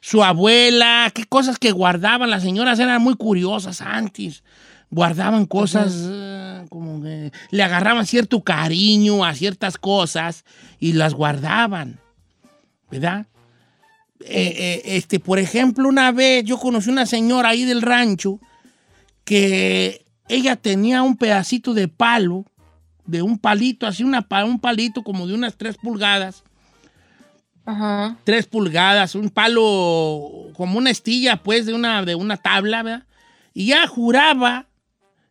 Su 0.00 0.24
abuela, 0.24 1.12
qué 1.14 1.24
cosas 1.26 1.58
que 1.58 1.70
guardaban. 1.70 2.30
Las 2.30 2.42
señoras 2.42 2.80
eran 2.80 3.02
muy 3.02 3.14
curiosas 3.14 3.80
antes. 3.80 4.42
Guardaban 4.90 5.46
cosas 5.46 5.94
eh, 6.08 6.66
como 6.70 7.02
que 7.02 7.30
le 7.50 7.62
agarraban 7.62 8.06
cierto 8.06 8.42
cariño 8.42 9.24
a 9.24 9.34
ciertas 9.34 9.76
cosas 9.76 10.44
y 10.80 10.94
las 10.94 11.14
guardaban, 11.14 12.00
¿verdad? 12.90 13.26
Eh, 14.20 14.54
eh, 14.56 14.82
este, 14.96 15.20
por 15.20 15.38
ejemplo, 15.38 15.88
una 15.88 16.10
vez 16.10 16.44
yo 16.44 16.58
conocí 16.58 16.90
una 16.90 17.06
señora 17.06 17.50
ahí 17.50 17.64
del 17.64 17.82
rancho 17.82 18.40
que 19.24 20.04
ella 20.28 20.56
tenía 20.56 21.02
un 21.02 21.16
pedacito 21.16 21.74
de 21.74 21.88
palo, 21.88 22.44
de 23.04 23.22
un 23.22 23.38
palito, 23.38 23.86
así 23.86 24.04
una, 24.04 24.26
un 24.44 24.58
palito 24.58 25.02
como 25.02 25.26
de 25.26 25.34
unas 25.34 25.56
tres 25.56 25.76
pulgadas, 25.76 26.44
Ajá. 27.64 28.16
tres 28.24 28.46
pulgadas, 28.46 29.14
un 29.14 29.30
palo 29.30 30.50
como 30.54 30.78
una 30.78 30.90
estilla, 30.90 31.42
pues, 31.42 31.66
de 31.66 31.74
una, 31.74 32.04
de 32.04 32.14
una 32.14 32.36
tabla, 32.36 32.82
¿verdad? 32.82 33.06
Y 33.54 33.66
ya 33.66 33.86
juraba 33.86 34.67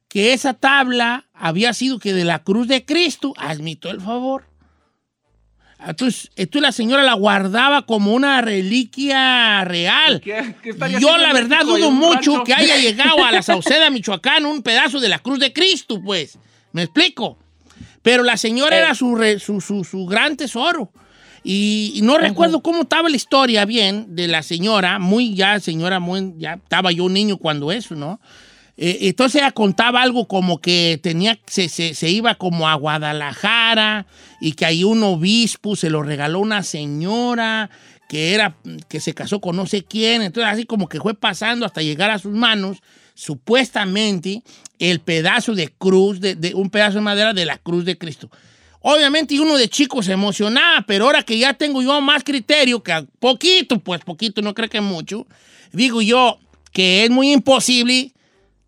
que 0.07 0.33
esa 0.33 0.53
tabla 0.53 1.25
había 1.33 1.73
sido 1.73 1.99
que 1.99 2.13
de 2.13 2.23
la 2.25 2.43
cruz 2.43 2.67
de 2.67 2.85
Cristo, 2.85 3.33
admito 3.37 3.89
el 3.89 4.01
favor. 4.01 4.45
Entonces, 5.85 6.31
entonces 6.35 6.61
la 6.63 6.71
señora 6.71 7.03
la 7.03 7.13
guardaba 7.13 7.85
como 7.85 8.13
una 8.13 8.41
reliquia 8.41 9.63
real. 9.63 10.21
¿Qué- 10.21 10.55
qué 10.63 10.73
Yo 10.99 11.17
la 11.17 11.33
verdad 11.33 11.61
dudo 11.63 11.91
mucho 11.91 12.33
rancho? 12.37 12.43
que 12.43 12.53
haya 12.53 12.77
llegado 12.81 13.23
a 13.23 13.31
la 13.31 13.43
Sauceda, 13.43 13.89
Michoacán, 13.91 14.45
un 14.45 14.63
pedazo 14.63 14.99
de 14.99 15.09
la 15.09 15.19
cruz 15.19 15.39
de 15.39 15.53
Cristo, 15.53 16.01
pues. 16.03 16.39
¿Me 16.71 16.83
explico? 16.83 17.37
Pero 18.01 18.23
la 18.23 18.37
señora 18.37 18.75
Eh. 18.75 18.79
era 18.79 18.95
su, 18.95 19.15
re- 19.15 19.39
su, 19.39 19.61
su- 19.61 19.83
su 19.83 20.05
gran 20.07 20.35
tesoro. 20.35 20.91
Y, 21.43 21.91
y 21.95 22.01
no 22.01 22.17
recuerdo 22.17 22.61
cómo 22.61 22.81
estaba 22.81 23.07
la 23.07 23.15
historia 23.15 23.63
bien 23.65 24.15
de 24.15 24.27
la 24.27 24.41
señora, 24.43 24.97
muy 24.99 25.35
ya, 25.35 25.59
señora, 25.59 25.99
muy, 25.99 26.33
ya 26.37 26.53
estaba 26.55 26.91
yo 26.91 27.03
un 27.05 27.13
niño 27.13 27.37
cuando 27.37 27.71
eso, 27.71 27.95
¿no? 27.95 28.19
Eh, 28.77 28.99
entonces 29.07 29.41
ella 29.41 29.51
contaba 29.51 30.01
algo 30.03 30.27
como 30.27 30.59
que 30.61 30.99
tenía, 31.01 31.39
se, 31.47 31.67
se- 31.67 31.95
se 31.95 32.09
iba 32.09 32.35
como 32.35 32.67
a 32.69 32.75
Guadalajara 32.75 34.05
y 34.39 34.51
que 34.53 34.65
ahí 34.65 34.83
un 34.83 35.01
obispo 35.03 35.75
se 35.75 35.89
lo 35.89 36.03
regaló 36.03 36.39
una 36.39 36.61
señora 36.63 37.69
que 38.07 38.33
era, 38.35 38.55
que 38.87 38.99
se 38.99 39.13
casó 39.13 39.41
con 39.41 39.55
no 39.55 39.65
sé 39.65 39.83
quién, 39.83 40.21
entonces 40.21 40.53
así 40.53 40.65
como 40.65 40.87
que 40.87 40.99
fue 41.01 41.13
pasando 41.13 41.65
hasta 41.65 41.81
llegar 41.81 42.09
a 42.11 42.19
sus 42.19 42.33
manos, 42.33 42.77
supuestamente, 43.15 44.43
el 44.79 44.99
pedazo 44.99 45.55
de 45.55 45.69
cruz, 45.69 46.19
de, 46.19 46.35
de 46.35 46.53
un 46.53 46.69
pedazo 46.69 46.95
de 46.99 47.01
madera 47.01 47.33
de 47.33 47.45
la 47.45 47.57
cruz 47.57 47.83
de 47.85 47.97
Cristo. 47.97 48.29
Obviamente 48.81 49.39
uno 49.39 49.57
de 49.57 49.67
chico 49.69 50.03
se 50.03 50.13
emocionaba, 50.13 50.83
pero 50.87 51.05
ahora 51.05 51.23
que 51.23 51.37
ya 51.37 51.53
tengo 51.53 51.81
yo 51.81 51.99
más 51.99 52.23
criterio, 52.23 52.81
que 52.83 53.05
poquito, 53.19 53.79
pues 53.79 54.01
poquito, 54.01 54.41
no 54.41 54.53
creo 54.53 54.69
que 54.69 54.81
mucho, 54.81 55.25
digo 55.73 56.01
yo 56.01 56.39
que 56.71 57.03
es 57.05 57.09
muy 57.09 57.31
imposible 57.33 58.13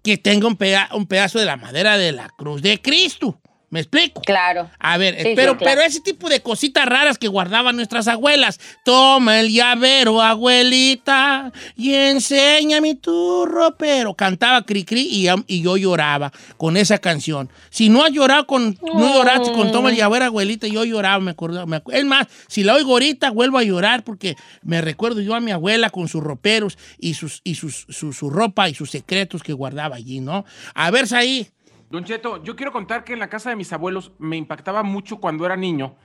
que 0.09 0.17
tenga 0.17 0.47
un, 0.47 0.55
peda- 0.55 0.89
un 0.93 1.05
pedazo 1.05 1.37
de 1.39 1.45
la 1.45 1.55
madera 1.55 1.97
de 1.97 2.11
la 2.11 2.29
cruz 2.29 2.61
de 2.63 2.81
Cristo, 2.81 3.39
¿Me 3.71 3.82
explico? 3.82 4.21
Claro. 4.21 4.69
A 4.79 4.97
ver, 4.97 5.15
Sí, 5.17 5.21
sí, 5.29 5.34
pero, 5.36 5.58
claro. 5.58 5.75
pero 5.77 5.88
ese 5.88 5.99
tipo 6.01 6.27
de 6.27 6.41
cositas 6.41 6.86
raras 6.88 7.17
que 7.19 7.27
guardaban 7.27 7.75
nuestras 7.75 8.08
abuelas. 8.08 8.60
Toma 8.84 9.39
el 9.39 9.51
llavero, 9.53 10.21
abuelita, 10.21 11.51
y 11.75 11.93
enséñame 11.93 12.95
tu 12.95 13.45
ropero. 13.45 14.13
Cantaba 14.15 14.63
Cricri 14.65 15.01
y, 15.01 15.27
y 15.47 15.62
yo 15.62 15.77
lloraba 15.77 16.32
con 16.58 16.77
esa 16.77 16.97
canción. 16.97 17.49
Si 17.69 17.89
no 17.89 18.03
has 18.03 18.12
llorado 18.12 18.47
con, 18.47 18.77
no 18.82 19.13
lloraste 19.13 19.51
con 19.51 19.71
Toma 19.71 19.89
el 19.91 19.95
llavero, 19.97 20.25
abuelita, 20.25 20.67
yo 20.67 20.84
lloraba, 20.84 21.19
me 21.19 21.32
acuerdo. 21.32 21.65
Me 21.67 21.77
acu- 21.84 21.93
es 21.93 22.05
más, 22.05 22.27
si 22.47 22.63
la 22.63 22.73
oigo 22.75 22.93
ahorita, 22.93 23.32
vuelvo 23.32 23.58
a 23.58 23.63
llorar 23.63 24.03
porque 24.03 24.36
me 24.63 24.82
recuerdo 24.82 25.21
yo 25.21 25.36
a 25.36 25.39
mi 25.39 25.51
abuela 25.51 25.89
con 25.89 26.08
sus 26.08 26.23
roperos 26.23 26.77
y 26.97 27.13
sus, 27.13 27.41
y 27.43 27.55
sus, 27.55 27.86
su, 27.89 28.13
su 28.13 28.29
ropa 28.29 28.67
y 28.69 28.73
sus 28.73 28.89
secretos 28.91 29.43
que 29.43 29.53
guardaba 29.53 29.95
allí, 29.95 30.19
¿no? 30.19 30.45
A 30.73 30.89
ver, 30.91 31.05
ahí. 31.13 31.47
Don 31.89 32.04
Cheto, 32.04 32.43
yo 32.43 32.56
quiero 32.56 32.71
contar 32.71 33.04
que 33.04 33.13
en 33.13 33.19
la 33.19 33.30
casa 33.30 33.49
de 33.49 33.56
mis 33.56 33.73
abuelos 33.73 34.12
me 34.19 34.38
impactaba 34.38 34.84
mucho 34.84 35.17
cuando 35.19 35.45
era 35.45 35.56
niño 35.56 35.95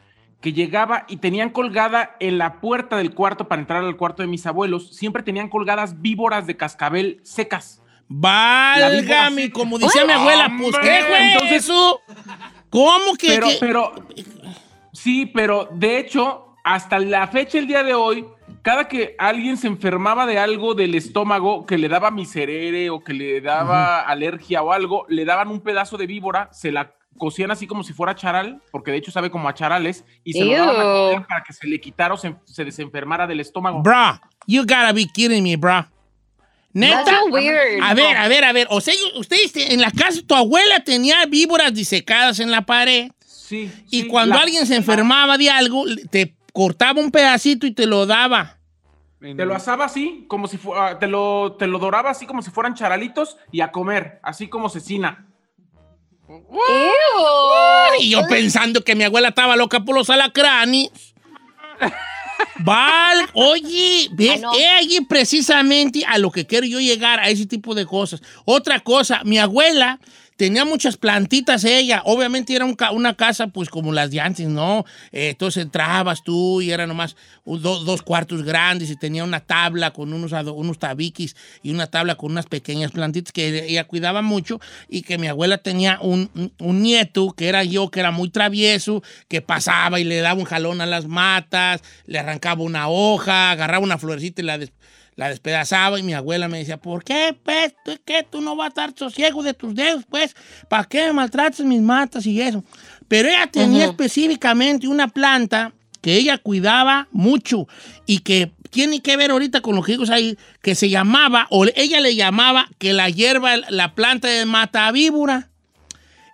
que 0.41 0.53
llegaba 0.53 1.05
y 1.09 1.17
tenían 1.19 1.51
colgada 1.51 2.17
en 2.21 2.37
la 2.39 2.61
puerta 2.61 2.97
del 2.99 3.15
cuarto 3.15 3.49
para 3.49 3.61
entrar 3.63 3.83
al 3.83 3.97
cuarto 3.97 4.23
de 4.23 4.29
mis 4.29 4.47
abuelos, 4.47 4.95
siempre 4.95 5.23
tenían 5.23 5.49
colgadas 5.49 6.03
víboras 6.03 6.47
de 6.47 6.57
cascabel 6.57 7.21
secas. 7.23 7.83
Válgame, 8.09 9.51
como 9.51 9.79
decía 9.79 10.05
mi 10.05 10.13
abuela, 10.13 10.53
pues 10.61 10.77
¿qué 10.79 11.05
fue 11.09 11.33
entonces- 11.33 11.65
eso? 11.65 12.01
¿Cómo 12.69 13.15
que? 13.19 13.29
Pero, 13.29 13.47
que- 13.49 13.57
pero, 13.61 13.93
sí, 14.93 15.27
pero 15.27 15.69
de 15.73 15.99
hecho, 15.99 16.55
hasta 16.63 16.99
la 16.99 17.27
fecha, 17.29 17.59
el 17.59 17.67
día 17.67 17.83
de 17.83 17.95
hoy, 17.95 18.27
cada 18.65 18.89
que 18.89 19.15
alguien 19.19 19.59
se 19.59 19.67
enfermaba 19.67 20.25
de 20.25 20.39
algo 20.39 20.75
del 20.75 20.95
estómago, 20.95 21.67
que 21.67 21.77
le 21.77 21.91
daba 21.91 22.11
miserere 22.11 22.89
o 22.89 23.05
que 23.05 23.13
le 23.13 23.43
daba 23.43 24.01
alergia 24.01 24.63
o 24.63 24.73
algo, 24.73 25.05
le 25.11 25.27
daban 25.27 25.49
un 25.49 25.61
pedazo 25.61 25.99
de 25.99 26.07
víbora, 26.07 26.49
se 26.51 26.73
la 26.73 26.95
cocían 27.19 27.51
así 27.51 27.67
como 27.67 27.85
si 27.85 27.93
fuera 27.93 28.15
charal, 28.15 28.63
porque 28.73 28.91
de 28.91 28.97
hecho 28.97 29.13
sabe 29.13 29.31
como 29.31 29.51
a 29.51 29.55
charales, 29.55 30.07
y 30.25 30.33
se 30.33 30.47
lo 30.47 30.53
daban 30.53 30.77
a 30.81 30.83
comer 30.83 31.27
para 31.29 31.45
que 31.45 31.53
se 31.53 31.67
le 31.67 31.79
quitara 31.79 32.15
o 32.15 32.17
se, 32.17 32.35
se 32.47 32.65
desenfermara 32.65 33.27
del 33.27 33.41
estómago. 33.41 33.83
Bra, 33.83 34.19
you 34.47 34.63
gotta 34.63 34.93
be 34.95 35.07
kidding 35.07 35.45
me, 35.45 35.57
bra. 35.57 35.91
¿Neta? 36.73 37.05
That's 37.05 37.19
so 37.19 37.27
weird. 37.27 37.83
A 37.83 37.93
ver, 37.93 38.17
a 38.17 38.29
ver, 38.29 38.45
a 38.45 38.53
ver. 38.53 38.67
O 38.71 38.81
sea, 38.81 38.95
ustedes 39.17 39.55
en 39.57 39.81
la 39.83 39.91
casa, 39.91 40.23
tu 40.27 40.35
abuela 40.35 40.83
tenía 40.83 41.27
víboras 41.27 41.73
disecadas 41.75 42.41
en 42.41 42.51
la 42.51 42.63
pared 42.63 43.11
Sí, 43.25 43.71
y 43.91 44.01
sí, 44.03 44.07
cuando 44.09 44.35
la- 44.37 44.41
alguien 44.43 44.67
se 44.67 44.75
enfermaba 44.75 45.37
de 45.37 45.51
algo, 45.51 45.85
te 46.11 46.35
cortaba 46.55 47.01
un 47.01 47.11
pedacito 47.11 47.67
y 47.67 47.73
te 47.73 47.85
lo 47.85 48.07
daba. 48.07 48.59
Te 49.21 49.45
lo 49.45 49.55
asaba 49.55 49.87
así, 49.87 50.25
como 50.29 50.47
si 50.47 50.57
fuera, 50.57 50.99
te 50.99 51.07
lo, 51.07 51.57
te 51.59 51.67
lo 51.67 51.79
doraba 51.79 52.11
así 52.11 52.27
como 52.27 52.43
si 52.43 52.51
fueran 52.51 52.75
charalitos 52.75 53.37
y 53.51 53.61
a 53.61 53.73
comer, 53.73 54.21
así 54.23 54.49
como 54.49 54.69
cecina. 54.69 55.27
Y 58.01 58.11
yo 58.11 58.27
pensando 58.29 58.85
que 58.85 58.95
mi 58.95 59.05
abuela 59.05 59.29
estaba 59.29 59.57
loca 59.57 59.81
por 59.81 59.95
los 59.95 60.11
alacranes. 60.11 60.91
Val, 62.59 63.29
oye, 63.33 64.09
¿ves? 64.13 64.37
Ah, 64.37 64.41
no. 64.43 64.53
Es 64.55 64.69
allí 64.79 65.01
precisamente 65.01 66.05
a 66.07 66.19
lo 66.19 66.31
que 66.31 66.47
quiero 66.47 66.67
yo 66.67 66.79
llegar, 66.79 67.19
a 67.19 67.29
ese 67.31 67.47
tipo 67.47 67.75
de 67.75 67.87
cosas. 67.87 68.23
Otra 68.45 68.81
cosa, 68.81 69.23
mi 69.25 69.39
abuela 69.39 69.99
tenía 70.37 70.65
muchas 70.65 70.97
plantitas 70.97 71.65
ella. 71.65 72.03
Obviamente 72.05 72.55
era 72.55 72.65
un 72.65 72.75
ca- 72.75 72.91
una 72.91 73.15
casa, 73.17 73.47
pues 73.49 73.69
como 73.69 73.93
las 73.93 74.11
de 74.11 74.21
antes, 74.21 74.49
¿no? 74.49 74.85
Eh, 75.13 75.31
entonces 75.31 75.63
entrabas 75.63 76.23
tú 76.25 76.61
y 76.61 76.71
era 76.71 76.87
nomás 76.87 77.17
dos 77.85 78.03
cuartos 78.03 78.43
grandes 78.43 78.91
y 78.91 78.97
tenía 78.97 79.23
una 79.25 79.41
tabla 79.41 79.93
con 79.93 80.13
unos, 80.13 80.33
unos 80.33 80.79
y 81.63 81.71
una 81.71 81.87
tabla 81.87 82.15
con 82.17 82.33
unas 82.33 82.47
pequeñas 82.47 82.91
plantitas 82.91 83.33
que 83.33 83.67
ella 83.69 83.85
cuidaba 83.85 84.23
mucho 84.23 84.61
y 84.89 85.03
que 85.03 85.19
mi 85.19 85.27
abuela 85.29 85.59
tenía 85.59 85.99
un, 86.01 86.31
un- 86.59 86.83
nieto 86.83 87.33
que 87.37 87.49
era 87.49 87.65
yo, 87.65 87.91
que 87.91 88.01
era 88.01 88.11
muy 88.11 88.29
travieso, 88.31 89.03
que 89.29 89.41
pasaba 89.41 90.01
y 90.01 90.05
le 90.05 90.17
daba 90.21 90.39
un 90.39 90.45
jalón 90.45 90.81
a 90.81 90.87
las 90.87 91.07
matas, 91.07 91.83
le 92.07 92.19
arrancaba 92.19 92.63
una 92.63 92.89
hoja, 92.89 93.51
agarraba 93.53 93.85
una 93.85 93.99
florecita 93.99 94.43
y 94.43 94.45
la, 94.45 94.59
la 95.17 95.29
despedazaba 95.29 95.99
y 95.99 96.03
mi 96.03 96.15
abuela 96.15 96.49
me 96.49 96.59
decía, 96.59 96.77
¿por 96.77 97.05
qué, 97.05 97.37
pues, 97.45 97.75
tú, 97.85 97.93
qué? 98.05 98.27
tú 98.29 98.41
no 98.41 98.57
vas 98.57 98.67
a 98.67 98.69
estar 98.69 98.95
sosiego 98.97 99.43
de 99.43 99.55
tus 99.55 99.75
dedos, 99.75 100.05
pues? 100.09 100.35
¿Para 100.69 100.85
qué 100.85 101.07
me 101.07 101.13
maltratas 101.13 101.61
mis 101.61 101.81
matas 101.81 102.27
y 102.27 102.41
eso? 102.41 102.65
Pero 103.09 103.29
ella 103.29 103.47
tenía 103.47 103.85
específicamente 103.85 104.89
una 104.89 105.09
planta 105.09 105.73
que 106.01 106.17
ella 106.17 106.39
cuidaba 106.39 107.09
mucho 107.13 107.67
y 108.07 108.19
que 108.21 108.53
tiene 108.71 109.01
que 109.01 109.17
ver 109.17 109.31
ahorita 109.31 109.61
con 109.61 109.77
los 109.77 109.89
hijos 109.89 110.11
ahí, 110.11 110.37
que 110.61 110.75
se 110.75 110.91
llamaba, 110.91 111.47
o 111.51 111.65
ella 111.77 112.01
le 112.01 112.17
llamaba 112.17 112.69
que 112.79 112.93
la 112.93 113.09
hierba, 113.09 113.57
la 113.69 113.95
planta 113.95 114.29
de 114.29 114.45
matavíbora. 114.47 115.49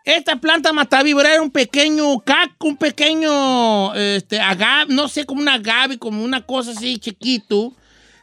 Esta 0.06 0.36
planta 0.36 0.72
matavíbora 0.72 1.34
era 1.34 1.42
un 1.42 1.50
pequeño 1.50 2.18
caco, 2.20 2.66
un 2.66 2.78
pequeño 2.78 3.94
este, 3.94 4.40
agave, 4.40 4.92
no 4.92 5.06
sé, 5.06 5.26
como 5.26 5.42
un 5.42 5.48
agave, 5.50 5.98
como 5.98 6.24
una 6.24 6.40
cosa 6.46 6.70
así 6.70 6.98
chiquito, 6.98 7.74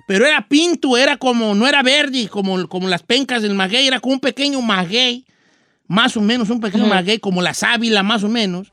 pero 0.08 0.26
era 0.26 0.48
pinto, 0.48 0.98
era 0.98 1.18
como, 1.18 1.54
no 1.54 1.68
era 1.68 1.84
verde, 1.84 2.30
como, 2.30 2.68
como 2.70 2.88
las 2.88 3.04
pencas 3.04 3.42
del 3.42 3.54
maguey, 3.54 3.88
era 3.88 4.00
como 4.00 4.14
un 4.14 4.20
pequeño 4.22 4.62
maguey, 4.62 5.26
más 5.86 6.16
o 6.16 6.22
menos, 6.22 6.50
un 6.50 6.62
pequeño 6.62 6.88
maguey, 6.88 7.20
como 7.20 7.42
la 7.42 7.54
sábila, 7.54 8.04
más 8.04 8.24
o 8.24 8.30
menos. 8.30 8.72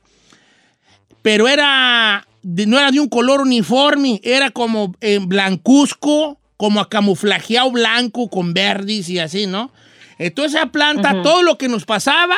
Pero 1.23 1.49
era, 1.49 2.25
no 2.45 2.79
era 2.79 2.93
de 2.93 3.01
un 3.01 3.09
color 3.09 3.41
uniforme, 3.41 4.21
era 4.23 4.53
como 4.53 4.95
en 5.01 5.29
blancuzco, 5.29 6.39
como 6.57 6.89
camuflajeado 6.89 7.73
blanco 7.73 8.31
con 8.31 8.55
verdes 8.55 9.09
y 9.09 9.19
así, 9.19 9.49
¿no? 9.49 9.73
Entonces 10.19 10.55
esa 10.55 10.71
planta, 10.71 11.21
todo 11.23 11.43
lo 11.43 11.59
que 11.59 11.69
nos 11.69 11.85
pasaba, 11.85 12.37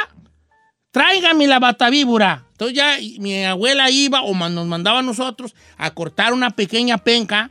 tráigame 0.91 1.47
la 1.47 1.59
batavíbora. 1.59 2.47
Entonces 2.53 2.75
ya 2.75 2.97
mi 3.21 3.45
abuela 3.45 3.91
iba 3.91 4.23
o 4.23 4.35
nos 4.35 4.67
mandaba 4.67 5.01
a 5.01 5.03
nosotros 5.03 5.55
a 5.77 5.91
cortar 5.91 6.33
una 6.33 6.57
pequeña 6.57 6.97
penca 6.97 7.51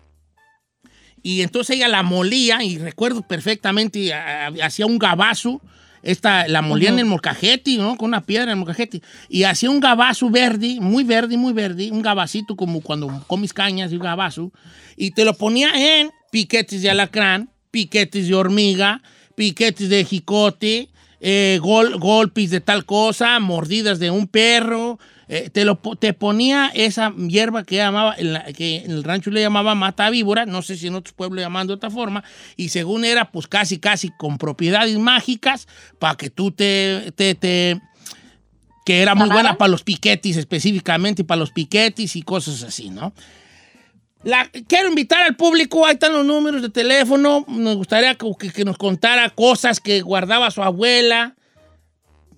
y 1.25 1.41
entonces 1.41 1.77
ella 1.77 1.87
la 1.87 2.03
molía 2.03 2.63
y 2.63 2.77
recuerdo 2.77 3.23
perfectamente, 3.23 4.13
hacía 4.13 4.85
un 4.85 4.99
gabazo, 4.99 5.59
esta, 6.03 6.47
la 6.47 6.61
molía 6.61 6.89
en 6.89 6.99
el 6.99 7.05
molcajete, 7.05 7.77
¿no? 7.77 7.97
Con 7.97 8.09
una 8.09 8.27
piedra 8.27 8.43
en 8.43 8.49
el 8.51 8.55
molcajete 8.57 9.01
y 9.27 9.41
hacía 9.41 9.71
un 9.71 9.79
gabazo 9.79 10.29
verde, 10.29 10.77
muy 10.79 11.03
verde, 11.03 11.35
muy 11.35 11.51
verde, 11.51 11.89
un 11.91 12.03
gabacito 12.03 12.55
como 12.55 12.79
cuando 12.79 13.23
comis 13.25 13.53
cañas 13.53 13.91
y 13.91 13.95
un 13.95 14.03
gabazo 14.03 14.51
y 14.95 15.15
te 15.15 15.25
lo 15.25 15.33
ponía 15.33 15.71
en 15.73 16.11
piquetes 16.29 16.83
de 16.83 16.91
alacrán, 16.91 17.49
piquetes 17.71 18.27
de 18.27 18.35
hormiga, 18.35 19.01
piquetes 19.33 19.89
de 19.89 20.05
jicote, 20.05 20.89
eh, 21.27 21.57
gol- 21.59 21.97
golpes 21.97 22.51
de 22.51 22.61
tal 22.61 22.85
cosa, 22.85 23.39
mordidas 23.39 23.97
de 23.97 24.11
un 24.11 24.27
perro. 24.27 24.99
eh, 25.27 25.49
te, 25.51 25.65
lo, 25.65 25.79
te 25.99 26.13
ponía 26.13 26.69
esa 26.75 27.11
hierba 27.15 27.63
que, 27.63 27.77
llamaba, 27.77 28.13
en 28.15 28.33
la- 28.33 28.43
que 28.53 28.83
en 28.85 28.91
el 28.91 29.03
rancho 29.03 29.31
le 29.31 29.41
llamaba 29.41 29.73
mata 29.73 30.11
víbora, 30.11 30.45
no 30.45 30.61
sé 30.61 30.77
si 30.77 30.85
en 30.85 30.93
otros 30.93 31.13
pueblos 31.13 31.41
llaman 31.41 31.65
de 31.65 31.73
otra 31.73 31.89
forma, 31.89 32.23
y 32.55 32.69
según 32.69 33.03
era, 33.05 33.31
pues 33.31 33.47
casi, 33.47 33.79
casi 33.79 34.11
con 34.11 34.37
propiedades 34.37 34.99
mágicas 34.99 35.67
para 35.97 36.13
que 36.15 36.29
tú 36.29 36.51
te, 36.51 37.11
te, 37.15 37.33
te- 37.33 37.81
que 38.85 39.01
era 39.01 39.15
muy 39.15 39.23
buena 39.33 39.57
para 39.57 39.69
los 39.71 39.81
piquetis 39.81 40.37
específicamente, 40.37 41.23
para 41.23 41.39
los 41.39 41.49
piquetis 41.51 42.15
y 42.15 42.21
cosas 42.21 42.61
así, 42.61 42.91
¿no? 42.91 43.11
Quiero 44.67 44.89
invitar 44.89 45.21
al 45.21 45.35
público, 45.35 45.85
ahí 45.85 45.93
están 45.93 46.13
los 46.13 46.25
números 46.25 46.61
de 46.61 46.69
teléfono. 46.69 47.45
Nos 47.47 47.75
gustaría 47.75 48.15
que, 48.15 48.65
nos 48.65 48.77
contara 48.77 49.29
cosas 49.29 49.79
que 49.79 50.01
guardaba 50.01 50.49
su 50.49 50.63
abuela, 50.63 51.35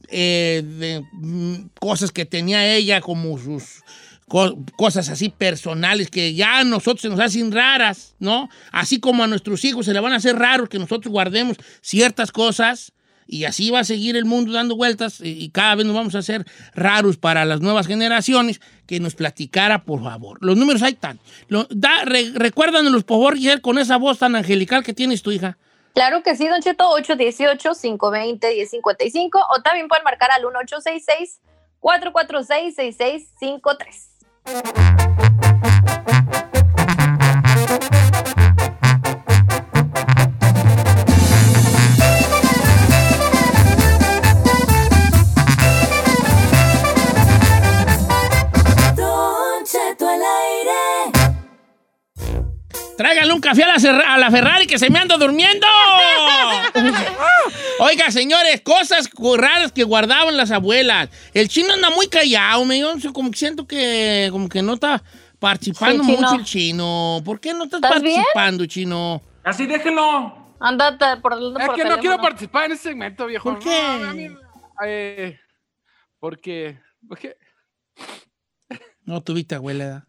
eh, 0.10 1.02
mm, 1.14 1.56
cosas 1.80 2.12
que 2.12 2.26
tenía 2.26 2.74
ella, 2.76 3.00
como 3.00 3.38
sus 3.38 3.84
co- 4.28 4.58
cosas 4.78 5.08
así 5.10 5.30
personales 5.30 6.10
que 6.10 6.34
ya 6.34 6.60
a 6.60 6.64
nosotros 6.66 7.02
se 7.02 7.10
nos 7.10 7.20
hacen 7.22 7.52
raras, 7.54 8.16
¿no? 8.20 8.50
Así 8.72 9.00
como 9.00 9.24
a 9.24 9.28
nuestros 9.28 9.64
hijos 9.64 9.86
se 9.86 9.94
le 9.94 10.00
van 10.02 10.12
a 10.14 10.18
hacer 10.18 10.36
raros 10.38 10.68
que 10.70 10.80
nosotros 10.80 11.12
guardemos 11.12 11.56
ciertas 11.82 12.32
cosas. 12.34 12.92
Y 13.28 13.46
así 13.46 13.70
va 13.70 13.82
a 13.82 13.84
seguir 13.84 14.16
el 14.16 14.26
mundo 14.26 14.54
dando 14.54 14.76
vueltas 14.76 15.20
y 15.22 15.50
cada 15.50 15.76
vez 15.76 15.86
nos 15.86 15.96
vamos 15.96 16.16
a 16.16 16.20
hacer 16.20 16.46
raros 16.74 17.18
para 17.18 17.46
las 17.46 17.62
nuevas 17.62 17.86
generaciones 17.88 18.60
que 18.86 19.00
nos 19.00 19.16
platicara, 19.16 19.84
por 19.84 20.04
favor. 20.04 20.38
Los 20.42 20.58
números 20.58 20.82
ahí 20.82 20.94
están. 20.94 21.20
Lo, 21.48 21.68
da, 21.70 22.04
recuérdanos, 22.06 23.04
por 23.04 23.18
favor, 23.18 23.36
Giselle, 23.36 23.62
con 23.62 23.78
esa 23.78 23.98
voz 23.98 24.18
tan 24.20 24.36
angelical 24.36 24.84
que 24.84 24.94
tienes 24.94 25.22
tu 25.22 25.32
hija. 25.32 25.58
Claro 25.94 26.24
que 26.24 26.36
sí, 26.36 26.48
Don 26.48 26.62
Cheto, 26.62 26.90
818-520-1055 26.98 29.30
o 29.34 29.62
también 29.62 29.88
pueden 29.88 30.04
marcar 30.04 30.32
al 30.32 30.44
1866 30.44 31.40
446 31.80 32.76
6653 32.76 35.27
café 53.48 53.64
a 53.64 53.68
la, 53.68 53.80
Serra- 53.80 54.14
a 54.14 54.18
la 54.18 54.30
Ferrari 54.30 54.68
que 54.68 54.78
se 54.78 54.90
me 54.90 55.00
anda 55.00 55.16
durmiendo. 55.18 55.66
Oiga, 57.80 58.12
señores, 58.12 58.62
cosas 58.62 59.10
raras 59.38 59.72
que 59.72 59.84
guardaban 59.84 60.36
las 60.36 60.52
abuelas. 60.52 61.10
El 61.34 61.48
chino 61.48 61.74
anda 61.74 61.90
muy 61.92 62.08
callado, 62.08 62.66
me 62.66 62.80
yo 62.80 63.14
como 63.14 63.32
que 63.32 63.38
siento 63.38 63.66
que 63.68 64.28
como 64.32 64.50
que 64.50 64.62
no 64.62 64.74
está 64.74 65.02
participando 65.40 66.04
Sí, 66.04 66.12
mucho 66.12 66.36
el 66.36 66.44
chino. 66.44 67.22
¿Por 67.24 67.40
qué 67.40 67.54
no 67.54 67.66
estás 67.66 67.82
¿Estás 67.84 68.02
bien? 68.02 68.16
participando, 68.16 68.66
chino? 68.66 69.22
Así 69.44 69.66
déjenlo. 69.66 70.56
Ándate 70.60 71.18
por 71.22 71.34
el 71.34 71.54
Es 71.60 71.70
que 71.70 71.86
no 71.86 71.98
quiero 72.00 72.18
participar 72.18 72.66
en 72.66 72.72
ese 72.74 72.84
segmento, 72.84 73.28
viejo. 73.28 73.50
¿Por 73.50 73.60
qué? 73.60 73.70
No, 74.00 74.10
a 74.10 74.14
mí- 74.14 74.28
eh, 74.86 75.40
porque, 76.20 76.80
porque, 77.08 77.38
No 79.06 79.22
tuviste 79.22 79.56
abuela. 79.56 80.08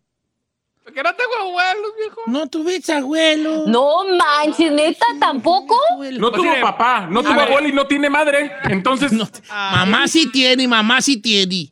Porque 0.89 1.03
no 1.03 1.15
tengo 1.15 1.35
abuelos, 1.41 1.91
viejo. 1.99 2.21
No 2.29 2.47
tuviste 2.47 2.95
abuelo. 2.95 3.65
No 3.67 4.05
manches, 4.17 4.73
neta, 4.73 5.05
tampoco. 5.21 5.77
No 6.19 6.31
tuvo 6.33 6.51
papá, 6.63 7.07
no 7.11 7.23
tuvo 7.23 7.35
ver. 7.35 7.43
abuelo 7.49 7.69
y 7.69 7.73
no 7.73 7.87
tiene 7.87 8.09
madre. 8.09 8.51
Entonces, 8.65 9.13
No 9.13 9.27
te- 9.27 9.43
mamá 9.51 10.09
sí 10.09 10.31
tiene, 10.33 10.67
mamá 10.67 11.03
sí 11.03 11.19
tiene. 11.19 11.71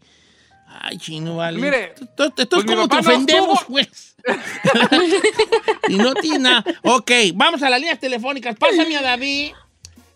Ay, 0.83 0.99
chino, 0.99 1.37
vale. 1.37 1.59
Mire, 1.59 1.95
Esto, 1.99 2.25
esto 2.27 2.43
es 2.43 2.47
pues 2.49 2.65
mi 2.67 2.75
como 2.75 2.89
te 2.89 2.97
papá 2.97 3.03
no 3.03 3.09
ofendemos, 3.09 3.61
estuvo. 3.61 3.73
pues. 3.73 4.17
y 5.89 5.97
no 5.97 6.13
tiene 6.15 6.39
nada. 6.41 6.65
Ok, 6.83 7.11
vamos 7.35 7.63
a 7.63 7.71
las 7.71 7.81
líneas 7.81 7.99
telefónicas. 7.99 8.55
Pásame 8.57 8.97
a 8.99 9.03
David. 9.03 9.53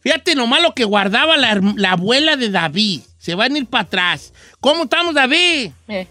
Fíjate 0.00 0.34
nomás 0.34 0.60
lo 0.60 0.74
que 0.74 0.84
guardaba 0.84 1.38
la, 1.38 1.54
herm- 1.54 1.74
la 1.76 1.92
abuela 1.92 2.36
de 2.36 2.50
David. 2.50 3.00
Se 3.18 3.34
van 3.34 3.54
a 3.54 3.58
ir 3.58 3.66
para 3.66 3.84
atrás. 3.84 4.32
¿Cómo 4.60 4.84
estamos, 4.84 5.14
David? 5.14 5.70
Eh, 5.88 6.06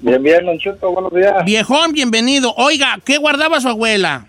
Bien, 0.00 0.22
bien, 0.22 0.46
Don 0.46 0.58
Cheto, 0.58 0.90
buenos 0.92 1.12
días. 1.12 1.44
Viejón, 1.44 1.92
bienvenido. 1.92 2.54
Oiga, 2.56 2.98
¿qué 3.04 3.18
guardaba 3.18 3.60
su 3.60 3.68
abuela? 3.68 4.26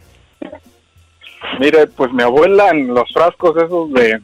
Mire, 1.59 1.87
pues 1.87 2.11
mi 2.11 2.23
abuela 2.23 2.69
en 2.69 2.87
los 2.93 3.11
frascos 3.13 3.55
esos 3.57 3.91
de, 3.93 4.19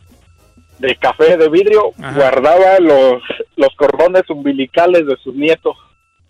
de 0.79 0.95
café 0.95 1.37
de 1.37 1.49
vidrio 1.49 1.91
Ajá. 2.01 2.13
guardaba 2.13 2.79
los, 2.79 3.21
los 3.55 3.69
cordones 3.75 4.23
umbilicales 4.29 5.05
de 5.05 5.15
sus 5.23 5.35
nietos. 5.35 5.75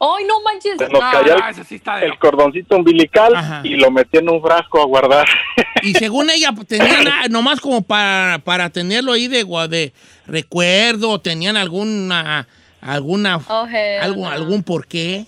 Ay, 0.02 0.24
no 0.26 0.42
manches. 0.42 0.78
Se 0.78 0.88
nos 0.90 1.02
no, 1.02 1.20
el- 1.20 1.50
ese 1.50 1.64
sí 1.66 1.76
está 1.76 1.98
de 1.98 2.06
el 2.08 2.18
cordoncito 2.20 2.76
umbilical 2.78 3.36
Ajá. 3.36 3.62
y 3.64 3.76
lo 3.76 3.92
metía 3.92 4.20
en 4.22 4.30
un 4.30 4.42
frasco 4.42 4.82
a 4.82 4.86
guardar. 4.86 5.28
Y 5.82 5.94
según 5.94 6.30
ella, 6.30 6.52
pues, 6.52 6.68
tenían 6.68 7.06
nomás 7.30 7.62
como 7.62 7.82
para, 7.82 8.40
para 8.40 8.70
tenerlo 8.70 9.14
ahí 9.14 9.30
de, 9.30 9.46
de 9.70 9.94
recuerdo, 10.28 11.22
tenían 11.22 11.56
alguna, 11.56 12.50
alguna, 12.82 13.40
Oh, 13.50 13.66
hell 13.68 14.02
algo, 14.02 14.22
no. 14.24 14.30
algún 14.30 14.64
porqué. 14.64 15.26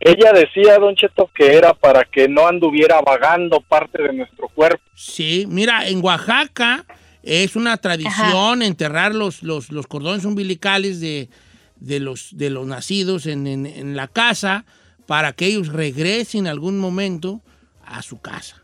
Ella 0.00 0.32
decía, 0.32 0.78
Don 0.78 0.96
Cheto, 0.96 1.30
que 1.32 1.54
era 1.54 1.74
para 1.74 2.04
que 2.04 2.28
no 2.28 2.46
anduviera 2.48 3.00
vagando 3.00 3.60
parte 3.60 4.02
de 4.02 4.12
nuestro 4.12 4.48
cuerpo. 4.48 4.82
Sí, 4.96 5.44
mira, 5.48 5.86
en 5.86 6.02
Oaxaca 6.04 6.84
es 7.22 7.54
una 7.54 7.76
tradición 7.76 8.62
enterrar 8.62 9.14
los, 9.14 9.44
los, 9.44 9.70
los 9.70 9.86
cordones 9.86 10.24
umbilicales 10.24 11.00
de, 11.00 11.28
de, 11.76 12.00
los, 12.00 12.36
de 12.36 12.50
los 12.50 12.66
nacidos 12.66 13.26
en, 13.26 13.46
en- 13.46 13.66
en 13.66 13.94
la 13.96 14.08
casa 14.08 14.64
para 15.06 15.32
que 15.34 15.46
ellos 15.46 15.68
regresen 15.68 16.48
algún 16.48 16.80
momento 16.80 17.40
a 17.84 18.02
su 18.02 18.20
casa. 18.20 18.56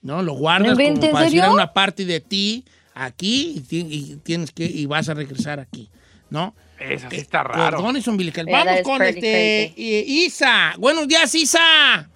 ¿No? 0.00 0.22
Lo 0.22 0.34
guardas 0.34 0.76
¿No 0.78 0.84
como 0.84 1.12
para 1.12 1.24
decir 1.24 1.42
una 1.44 1.72
parte 1.72 2.04
de 2.04 2.20
ti 2.20 2.64
aquí 2.94 3.62
y 3.70 4.16
tienes 4.22 4.50
que 4.52 4.64
y 4.64 4.86
vas 4.86 5.08
a 5.08 5.14
regresar 5.14 5.58
aquí, 5.60 5.88
¿no? 6.32 6.54
Eso 6.80 7.06
sí 7.10 7.16
está 7.16 7.44
raro. 7.44 7.76
Cordones 7.76 8.08
umbilicales. 8.08 8.52
Vamos 8.52 8.80
con 8.82 9.02
este 9.02 9.64
eh, 9.66 10.04
Isa. 10.06 10.72
Buenos 10.78 11.06
días, 11.06 11.32
Isa. 11.34 12.08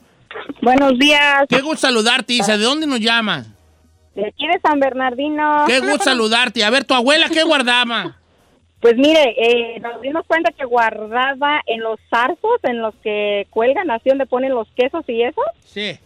Buenos 0.60 0.98
días, 0.98 1.44
Qué 1.48 1.60
gusto 1.60 1.86
saludarte, 1.86 2.32
Isa. 2.32 2.58
¿De 2.58 2.64
dónde 2.64 2.86
nos 2.86 3.00
llamas? 3.00 3.46
de 4.14 4.26
aquí 4.26 4.46
de 4.46 4.58
San 4.60 4.80
Bernardino. 4.80 5.64
Qué 5.66 5.78
gusto 5.80 6.04
saludarte. 6.04 6.64
A 6.64 6.70
ver, 6.70 6.84
tu 6.84 6.94
abuela, 6.94 7.28
¿qué 7.28 7.42
guardaba? 7.44 8.16
Pues 8.78 8.94
mire, 8.98 9.34
eh, 9.38 9.80
nos 9.80 10.00
dimos 10.02 10.24
cuenta 10.26 10.52
que 10.52 10.64
guardaba 10.66 11.60
en 11.66 11.80
los 11.80 11.98
zarzos, 12.10 12.60
en 12.62 12.82
los 12.82 12.94
que 12.96 13.46
cuelgan, 13.50 13.90
así 13.90 14.10
donde 14.10 14.26
ponen 14.26 14.54
los 14.54 14.68
quesos 14.76 15.02
y 15.08 15.22
eso, 15.22 15.40
Sí. 15.64 15.98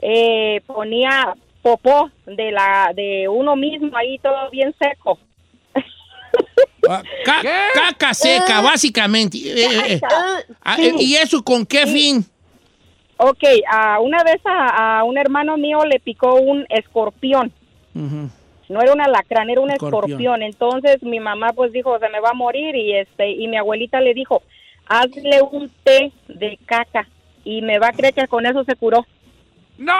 eh, 0.00 0.62
ponía 0.66 1.34
popó 1.60 2.10
de 2.26 2.50
la 2.50 2.92
de 2.96 3.28
uno 3.28 3.56
mismo 3.56 3.94
ahí 3.96 4.18
todo 4.18 4.50
bien 4.50 4.74
seco. 4.80 5.18
Ah, 6.88 7.02
ca- 7.24 7.40
¿Qué? 7.42 7.50
caca 7.74 8.14
seca, 8.14 8.60
básicamente. 8.60 9.38
Eh, 9.38 9.54
eh, 9.64 9.82
eh. 9.94 10.00
Ah, 10.62 10.76
¿Y 10.98 11.14
eso 11.16 11.42
con 11.42 11.64
qué 11.66 11.86
fin? 11.86 12.24
Ok, 13.16 13.42
una 14.02 14.24
vez 14.24 14.40
a, 14.44 14.98
a 15.00 15.04
un 15.04 15.16
hermano 15.16 15.56
mío 15.56 15.84
le 15.84 16.00
picó 16.00 16.34
un 16.34 16.66
escorpión. 16.68 17.52
No 17.94 18.80
era 18.80 18.92
un 18.92 19.00
alacrán, 19.00 19.50
era 19.50 19.60
un 19.60 19.70
Escorpión. 19.70 20.04
escorpión. 20.04 20.42
Entonces 20.42 21.02
mi 21.02 21.20
mamá 21.20 21.52
pues 21.52 21.70
dijo, 21.72 21.98
se 21.98 22.08
me 22.08 22.20
va 22.20 22.30
a 22.30 22.34
morir 22.34 22.74
y 22.74 22.96
este 22.96 23.30
y 23.30 23.46
mi 23.46 23.56
abuelita 23.56 24.00
le 24.00 24.14
dijo, 24.14 24.42
hazle 24.86 25.42
un 25.42 25.70
té 25.84 26.10
de 26.28 26.58
caca 26.66 27.06
y 27.44 27.60
me 27.62 27.78
va 27.78 27.88
a 27.88 27.92
creer 27.92 28.14
que 28.14 28.26
con 28.26 28.46
eso 28.46 28.64
se 28.64 28.74
curó. 28.74 29.06
¡No! 29.76 29.92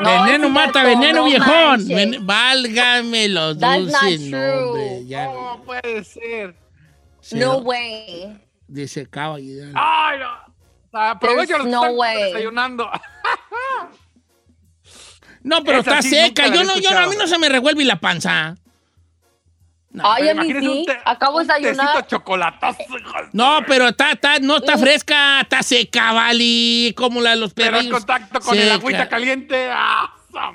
No, 0.00 0.24
veneno 0.24 0.48
mata 0.48 0.80
cierto, 0.82 0.88
veneno, 1.00 1.18
no 1.20 1.24
viejón. 1.26 1.88
Ven- 1.88 2.26
válgame 2.26 3.28
los 3.28 3.56
That's 3.58 3.84
dulces 3.84 4.20
nombres. 4.20 5.06
Ya 5.08 5.26
¿Cómo 5.26 5.62
puede 5.64 6.04
ser? 6.04 6.54
se 7.20 7.36
No 7.36 7.52
lo- 7.54 7.58
way. 7.60 8.40
y 9.38 9.56
ya. 9.56 9.64
¡Ay, 9.74 10.18
no! 10.18 10.52
Aprovecha 10.98 11.58
los 11.58 11.66
no 11.68 11.82
desayunando. 12.24 12.90
No, 15.42 15.64
pero 15.64 15.78
Esa 15.80 15.98
está 15.98 16.02
sí 16.02 16.10
seca. 16.10 16.48
Yo 16.48 16.64
no, 16.64 16.78
yo 16.78 16.90
no, 16.92 16.98
a 16.98 17.06
mí 17.08 17.16
no 17.18 17.26
se 17.26 17.38
me 17.38 17.48
revuelve 17.48 17.84
la 17.84 17.96
panza. 18.00 18.56
No, 19.92 20.10
Ay, 20.10 20.28
a 20.30 20.34
mí 20.34 20.50
sí. 20.50 20.86
Acabo 21.04 21.40
de 21.40 21.44
desayunar. 21.44 22.06
de- 22.08 22.16
No, 23.32 23.58
pero 23.66 23.88
está, 23.88 24.12
está, 24.12 24.38
no 24.38 24.56
está 24.56 24.78
fresca, 24.78 25.40
está 25.42 25.62
seca, 25.62 26.12
vale. 26.12 26.94
Como 26.96 27.20
la 27.20 27.30
de 27.30 27.36
los 27.36 27.52
Pero 27.52 27.78
en 27.78 27.90
contacto 27.90 28.40
con 28.40 28.56
el 28.58 28.70
agüita 28.70 29.08
caliente. 29.08 29.68
¡ah! 29.70 30.10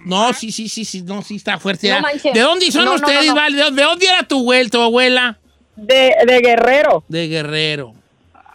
No, 0.05 0.33
sí, 0.33 0.51
sí, 0.51 0.67
sí, 0.69 0.83
sí, 0.85 1.03
no, 1.03 1.21
sí 1.21 1.35
está 1.35 1.59
fuerte. 1.59 1.87
No 1.89 1.97
¿ah? 1.97 2.11
¿De 2.33 2.39
dónde 2.39 2.71
son 2.71 2.85
No, 2.85 2.95
ustedes, 2.95 3.27
no, 3.27 3.33
no. 3.33 3.35
vale? 3.35 3.57
¿De 3.57 3.63
dónde- 3.63 3.81
¿De 3.83 3.87
dónde 3.87 4.05
era 4.07 4.23
tu 4.23 4.39
abuela, 4.39 4.69
tu 4.69 4.81
abuela? 4.81 5.37
De, 5.75 6.15
de 6.25 6.39
guerrero. 6.41 7.03
De 7.07 7.27
Guerrero. 7.27 7.93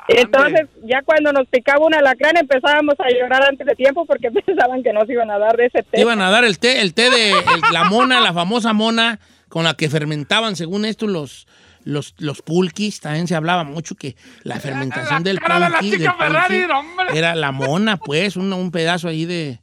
Entonces, 0.08 0.66
ya 0.82 1.00
cuando 1.02 1.32
nos 1.32 1.46
picaba 1.46 1.86
un 1.86 1.94
alacrán 1.94 2.36
empezábamos 2.36 2.96
a 2.98 3.08
llorar 3.08 3.44
antes 3.48 3.64
de 3.64 3.74
tiempo 3.76 4.04
porque 4.04 4.30
pensaban 4.46 4.82
que 4.82 4.92
nos 4.92 5.08
iban 5.08 5.30
a 5.30 5.38
dar 5.38 5.56
de 5.56 5.66
ese 5.66 5.84
Te 5.84 5.90
té. 5.92 6.00
iban 6.00 6.20
a 6.20 6.28
dar 6.30 6.44
el 6.44 6.58
té, 6.58 6.80
el 6.80 6.92
té 6.92 7.08
de 7.08 7.30
el- 7.30 7.36
la 7.72 7.84
mona, 7.84 8.18
la 8.20 8.32
famosa 8.32 8.72
mona 8.72 9.20
con 9.52 9.64
la 9.64 9.74
que 9.74 9.90
fermentaban, 9.90 10.56
según 10.56 10.86
esto, 10.86 11.06
los, 11.06 11.46
los, 11.84 12.14
los 12.16 12.40
pulquis. 12.40 13.00
También 13.00 13.28
se 13.28 13.34
hablaba 13.34 13.64
mucho 13.64 13.94
que 13.96 14.16
la 14.44 14.58
fermentación 14.58 15.22
del 15.22 15.36
de 15.36 15.42
pulqui, 15.42 15.90
del 15.90 16.10
Ferrari, 16.18 16.62
pulqui 16.62 17.18
era 17.18 17.34
la 17.34 17.52
mona, 17.52 17.98
pues, 17.98 18.36
un, 18.36 18.50
un 18.54 18.70
pedazo 18.70 19.08
ahí 19.08 19.26
de, 19.26 19.60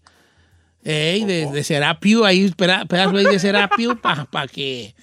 ey, 0.83 1.25
de, 1.25 1.47
de 1.51 1.63
serapio, 1.63 2.23
ahí, 2.23 2.51
pedazo 2.55 3.17
ahí 3.17 3.25
de 3.25 3.39
serapio 3.39 3.99
para 3.99 4.47
que 4.47 4.93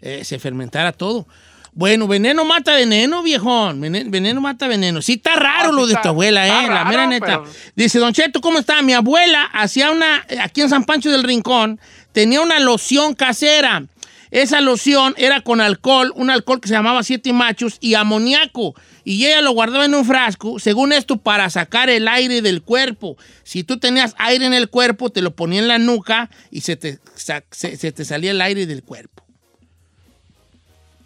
eh, 0.00 0.22
se 0.24 0.38
fermentara 0.38 0.92
todo. 0.92 1.26
Bueno, 1.72 2.06
veneno 2.06 2.44
mata 2.44 2.72
veneno, 2.74 3.22
viejón. 3.24 3.80
Vene- 3.80 4.04
Veneno 4.06 4.40
mata 4.40 4.68
veneno. 4.68 5.02
Sí 5.02 5.14
está 5.14 5.34
raro 5.36 5.70
Ah, 5.70 5.72
lo 5.72 5.86
de 5.86 5.92
está- 5.94 6.02
tu 6.02 6.08
abuela, 6.10 6.46
eh, 6.46 6.68
la 6.68 6.84
mera 6.86 7.06
neta. 7.08 7.26
pero- 7.42 7.44
Dice, 7.74 7.98
Don 7.98 8.12
Cheto, 8.14 8.40
¿cómo 8.40 8.58
está? 8.60 8.80
Mi 8.80 8.92
abuela 8.94 9.42
hacía 9.52 9.90
una, 9.90 10.24
aquí 10.40 10.62
en 10.62 10.70
San 10.70 10.84
Pancho 10.84 11.10
del 11.10 11.22
Rincón, 11.24 11.78
tenía 12.12 12.40
una 12.40 12.60
loción 12.60 13.14
casera. 13.14 13.82
Esa 14.30 14.60
loción 14.60 15.14
era 15.16 15.40
con 15.40 15.60
alcohol, 15.60 16.12
un 16.16 16.30
alcohol 16.30 16.60
que 16.60 16.68
se 16.68 16.74
llamaba 16.74 17.02
Siete 17.02 17.32
Machos 17.32 17.78
y 17.80 17.94
amoníaco. 17.94 18.74
Y 19.04 19.24
ella 19.26 19.40
lo 19.40 19.52
guardaba 19.52 19.84
en 19.84 19.94
un 19.94 20.04
frasco, 20.04 20.58
según 20.58 20.92
esto, 20.92 21.16
para 21.16 21.48
sacar 21.50 21.88
el 21.90 22.08
aire 22.08 22.42
del 22.42 22.62
cuerpo. 22.62 23.16
Si 23.44 23.62
tú 23.64 23.78
tenías 23.78 24.14
aire 24.18 24.46
en 24.46 24.54
el 24.54 24.68
cuerpo, 24.68 25.10
te 25.10 25.22
lo 25.22 25.34
ponía 25.36 25.60
en 25.60 25.68
la 25.68 25.78
nuca 25.78 26.28
y 26.50 26.62
se 26.62 26.76
te, 26.76 26.98
se, 27.14 27.44
se 27.76 27.92
te 27.92 28.04
salía 28.04 28.32
el 28.32 28.40
aire 28.40 28.66
del 28.66 28.82
cuerpo. 28.82 29.22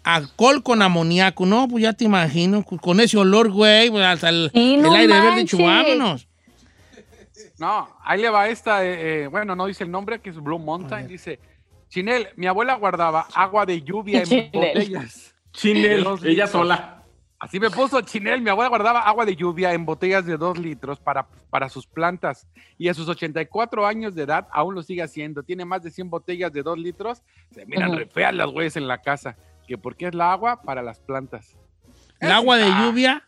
Alcohol 0.03 0.63
con 0.63 0.81
amoníaco, 0.81 1.45
no, 1.45 1.67
pues 1.67 1.83
ya 1.83 1.93
te 1.93 2.05
imagino, 2.05 2.63
con 2.63 2.99
ese 2.99 3.17
olor, 3.17 3.51
güey, 3.51 3.91
pues, 3.91 4.03
hasta 4.03 4.29
el, 4.29 4.49
Sí, 4.51 4.73
el 4.73 4.81
no 4.81 4.93
aire 4.95 5.13
verde, 5.13 5.29
manches. 5.29 5.49
chuvámonos. 5.51 6.27
No, 7.59 7.87
ahí 8.03 8.19
le 8.19 8.29
va 8.31 8.49
esta, 8.49 8.83
eh, 8.83 9.25
eh, 9.25 9.27
bueno, 9.27 9.55
no 9.55 9.67
dice 9.67 9.83
el 9.83 9.91
nombre, 9.91 10.19
que 10.19 10.31
es 10.31 10.35
Blue 10.37 10.57
Mountain. 10.57 11.07
Dice, 11.07 11.39
Chinel, 11.91 12.29
mi 12.37 12.47
abuela 12.47 12.75
guardaba 12.75 13.27
agua 13.35 13.65
de 13.65 13.81
lluvia 13.81 14.19
en 14.19 14.25
Chinel. 14.25 14.49
botellas. 14.53 15.35
Chinel, 15.51 16.07
ella 16.23 16.47
sola. 16.47 17.03
Así 17.37 17.59
me 17.59 17.69
puso 17.69 17.99
Chinel, 17.99 18.41
mi 18.41 18.49
abuela 18.49 18.69
guardaba 18.69 19.01
agua 19.01 19.25
de 19.25 19.35
lluvia 19.35 19.73
en 19.73 19.83
botellas 19.85 20.25
de 20.25 20.37
dos 20.37 20.57
litros 20.57 21.01
para, 21.01 21.27
para 21.49 21.67
sus 21.67 21.85
plantas. 21.87 22.47
Y 22.77 22.87
a 22.87 22.93
sus 22.93 23.09
84 23.09 23.85
años 23.85 24.15
de 24.15 24.23
edad 24.23 24.47
aún 24.51 24.73
lo 24.73 24.83
sigue 24.83 25.01
haciendo. 25.03 25.43
Tiene 25.43 25.65
más 25.65 25.83
de 25.83 25.91
100 25.91 26.09
botellas 26.09 26.53
de 26.53 26.63
dos 26.63 26.77
litros. 26.79 27.23
Se 27.53 27.65
miran 27.65 27.89
Ujú. 27.89 27.97
re 27.99 28.05
feas 28.05 28.33
las 28.33 28.47
güeyes 28.47 28.77
en 28.77 28.87
la 28.87 29.01
casa. 29.01 29.35
Que 29.67 29.77
porque 29.77 30.07
es 30.07 30.15
la 30.15 30.31
agua 30.31 30.61
para 30.61 30.81
las 30.81 30.99
plantas. 31.01 31.57
El 32.21 32.31
agua 32.31 32.55
de 32.57 32.69
lluvia. 32.69 33.23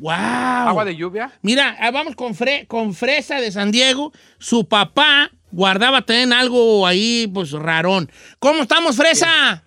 ¡Wow! 0.00 0.10
Agua 0.14 0.84
de 0.84 0.96
lluvia. 0.96 1.30
Mira, 1.42 1.76
ah, 1.78 1.90
vamos 1.92 2.16
con, 2.16 2.34
Fre- 2.34 2.66
con 2.66 2.94
Fresa 2.94 3.40
de 3.40 3.52
San 3.52 3.70
Diego. 3.70 4.10
Su 4.38 4.66
papá 4.66 5.30
guardaba 5.52 6.02
también 6.02 6.32
algo 6.32 6.86
ahí, 6.86 7.30
pues, 7.32 7.52
rarón. 7.52 8.10
¿Cómo 8.38 8.62
estamos, 8.62 8.96
Fresa? 8.96 9.62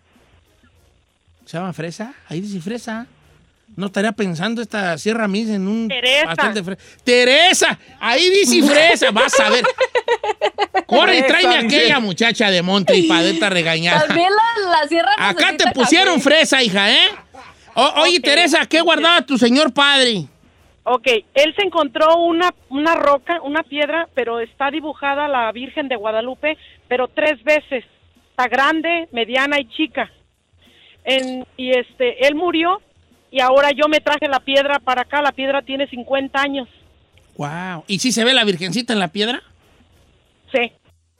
¿Se 1.45 1.57
llama 1.57 1.73
Fresa? 1.73 2.13
Ahí 2.29 2.41
dice 2.41 2.59
Fresa. 2.61 3.05
No 3.75 3.87
estaría 3.87 4.11
pensando 4.11 4.61
esta 4.61 4.97
Sierra 4.99 5.27
Miss 5.27 5.49
en 5.49 5.67
un 5.67 5.87
Teresa. 5.87 6.25
pastel 6.35 6.53
de 6.53 6.63
fresa. 6.63 6.81
¡Teresa! 7.03 7.79
Ahí 7.99 8.29
dice 8.29 8.61
Fresa. 8.61 9.09
Vas 9.11 9.39
a 9.39 9.49
ver. 9.49 9.65
Corre 10.85 11.17
y 11.19 11.23
tráeme 11.23 11.63
dice. 11.63 11.77
aquella 11.77 11.99
muchacha 11.99 12.51
de 12.51 12.61
Monte 12.61 12.95
y 12.95 13.07
padeta 13.07 13.49
regañada. 13.49 14.05
También 14.05 14.29
la, 14.29 14.79
la 14.81 14.87
sierra 14.87 15.09
Acá 15.17 15.57
te 15.57 15.71
pusieron 15.71 16.15
café. 16.17 16.29
fresa, 16.29 16.61
hija, 16.61 16.91
¿eh? 16.91 17.07
O- 17.73 17.93
oye. 18.01 18.19
Teresa, 18.19 18.63
¿qué 18.67 18.79
guardaba 18.81 19.23
tu 19.25 19.39
señor 19.39 19.73
padre? 19.73 20.27
Ok, 20.85 21.07
él 21.33 21.55
se 21.55 21.65
encontró 21.65 22.17
una, 22.17 22.53
una 22.69 22.95
roca, 22.95 23.41
una 23.41 23.63
piedra, 23.63 24.09
pero 24.13 24.39
está 24.41 24.69
dibujada 24.69 25.27
la 25.29 25.51
Virgen 25.51 25.87
de 25.87 25.95
Guadalupe, 25.95 26.57
pero 26.87 27.07
tres 27.07 27.41
veces. 27.43 27.85
Está 28.31 28.47
grande, 28.47 29.07
mediana 29.11 29.59
y 29.59 29.69
chica. 29.69 30.11
En- 31.05 31.45
y 31.57 31.69
este, 31.71 32.27
él 32.27 32.35
murió 32.35 32.81
y 33.31 33.39
ahora 33.39 33.69
yo 33.71 33.87
me 33.87 33.99
traje 33.99 34.27
la 34.27 34.39
piedra 34.39 34.79
para 34.79 35.03
acá. 35.03 35.21
La 35.21 35.31
piedra 35.31 35.61
tiene 35.61 35.87
50 35.87 36.41
años. 36.41 36.67
Wow. 37.37 37.83
¿Y 37.87 37.99
si 37.99 38.11
se 38.11 38.23
ve 38.25 38.33
la 38.33 38.43
virgencita 38.43 38.93
en 38.93 38.99
la 38.99 39.07
piedra? 39.07 39.41
Sí, 40.51 40.71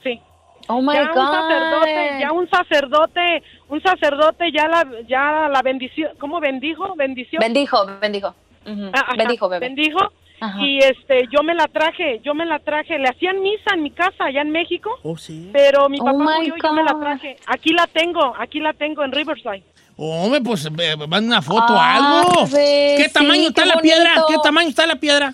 sí. 0.04 0.20
Oh 0.68 0.82
my 0.82 0.94
ya 0.94 1.12
God. 1.12 1.18
un 1.22 1.32
sacerdote, 1.32 2.20
ya 2.20 2.32
un 2.32 2.50
sacerdote, 2.50 3.44
un 3.70 3.82
sacerdote 3.82 4.52
ya 4.52 4.68
la, 4.68 4.88
ya 5.08 5.50
la 5.50 5.62
bendició, 5.62 6.12
¿cómo 6.20 6.40
bendijo? 6.40 6.96
Bendició. 6.96 7.40
Bendijo, 7.40 7.86
bendijo. 8.00 8.34
Ujú. 8.66 8.86
Ah, 8.94 9.00
ajá, 9.08 9.14
bendijo, 9.18 9.50
bebé. 9.50 9.68
bendijo. 9.68 10.00
Ajá. 10.40 10.60
Y 10.62 10.80
este, 10.80 11.24
yo 11.32 11.42
me 11.44 11.54
la 11.54 11.68
traje, 11.68 12.20
yo 12.24 12.34
me 12.34 12.46
la 12.46 12.60
traje. 12.60 13.00
Le 13.00 13.08
hacían 13.08 13.40
misa 13.42 13.74
en 13.76 13.84
mi 13.84 13.92
casa 13.92 14.26
allá 14.26 14.42
en 14.42 14.52
México, 14.52 14.90
Oh, 15.04 15.16
sí. 15.18 15.50
pero 15.54 15.88
mi 15.90 16.00
Oh 16.02 16.06
papá 16.06 16.18
my 16.18 16.24
murió 16.50 16.56
y 16.58 16.62
yo 16.62 16.74
me 16.74 16.84
la 16.84 17.00
traje. 17.00 17.38
Aquí 17.48 17.72
la 17.72 17.88
tengo, 17.88 18.34
aquí 18.38 18.60
la 18.60 18.74
tengo 18.74 19.04
en 19.06 19.12
Riverside. 19.14 19.64
Hombre, 19.96 20.42
pues 20.42 20.66
eh, 20.66 20.96
manda 20.98 21.20
una 21.20 21.42
foto 21.42 21.74
o 21.74 21.78
Ah, 21.80 21.96
algo. 22.24 22.46
¿Qué 22.50 23.06
sí, 23.06 23.14
tamaño 23.14 23.50
está 23.50 23.62
qué 23.64 23.70
la 23.70 23.80
piedra? 23.80 24.12
¿Qué 24.28 24.36
tamaño 24.44 24.68
está 24.70 24.86
la 24.88 24.96
piedra? 24.96 25.34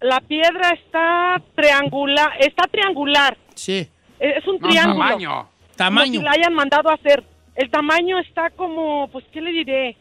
La 0.00 0.20
piedra 0.20 0.70
está 0.70 1.40
triangular, 1.54 2.30
está 2.40 2.64
triangular. 2.68 3.36
Sí. 3.54 3.88
Es 4.18 4.44
un 4.48 4.58
No, 4.58 4.68
triángulo. 4.68 4.98
tamaño. 5.04 5.30
Como 5.30 5.48
Tamaño. 5.76 6.20
si 6.20 6.24
la 6.24 6.32
hayan 6.32 6.54
mandado 6.54 6.90
a 6.90 6.94
hacer. 6.94 7.22
El 7.54 7.70
tamaño 7.70 8.18
está 8.18 8.50
como, 8.50 9.08
pues, 9.12 9.24
¿qué 9.32 9.40
le 9.40 9.52
diré? 9.52 9.96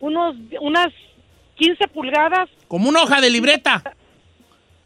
Unos, 0.00 0.36
unas 0.60 0.88
15 1.56 1.88
pulgadas. 1.88 2.48
Como 2.68 2.88
una 2.88 3.02
hoja 3.02 3.20
de 3.20 3.30
libreta. 3.30 3.82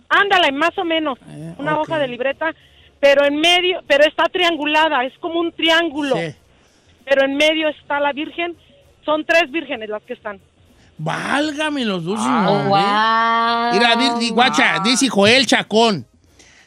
Ándale, 0.08 0.52
más 0.52 0.76
o 0.78 0.84
menos. 0.84 1.18
Eh, 1.28 1.54
una 1.58 1.78
hoja 1.78 1.98
de 1.98 2.08
libreta, 2.08 2.52
pero 3.00 3.24
en 3.24 3.36
medio, 3.36 3.80
pero 3.86 4.04
está 4.04 4.24
triangulada, 4.24 5.04
es 5.04 5.12
como 5.20 5.40
un 5.40 5.52
triángulo. 5.52 6.16
Sí. 6.16 6.34
Pero 7.04 7.24
en 7.24 7.36
medio 7.36 7.68
está 7.68 8.00
la 8.00 8.12
Virgen. 8.12 8.56
Son 9.04 9.24
tres 9.24 9.50
vírgenes 9.50 9.88
las 9.88 10.02
que 10.02 10.12
están. 10.14 10.40
Válgame 10.98 11.84
los 11.84 12.04
dulces. 12.04 12.26
Ah. 12.28 12.46
Oh, 12.50 12.68
wow. 12.68 13.72
Mira, 13.72 13.96
di- 13.96 14.26
di- 14.26 14.30
guacha, 14.30 14.80
dice 14.84 15.08
Joel 15.08 15.46
Chacón. 15.46 16.06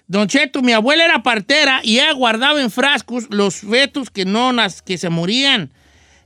Don 0.08 0.28
Cheto, 0.28 0.62
mi 0.62 0.74
abuela 0.74 1.06
era 1.06 1.22
partera 1.24 1.80
y 1.84 2.00
ella 2.00 2.12
guardaba 2.14 2.62
en 2.62 2.72
frascos 2.72 3.28
los 3.30 3.62
fetos 3.62 4.10
que 4.10 4.26
no 4.26 4.52
que 4.86 4.98
se 4.98 5.10
morían. 5.10 5.72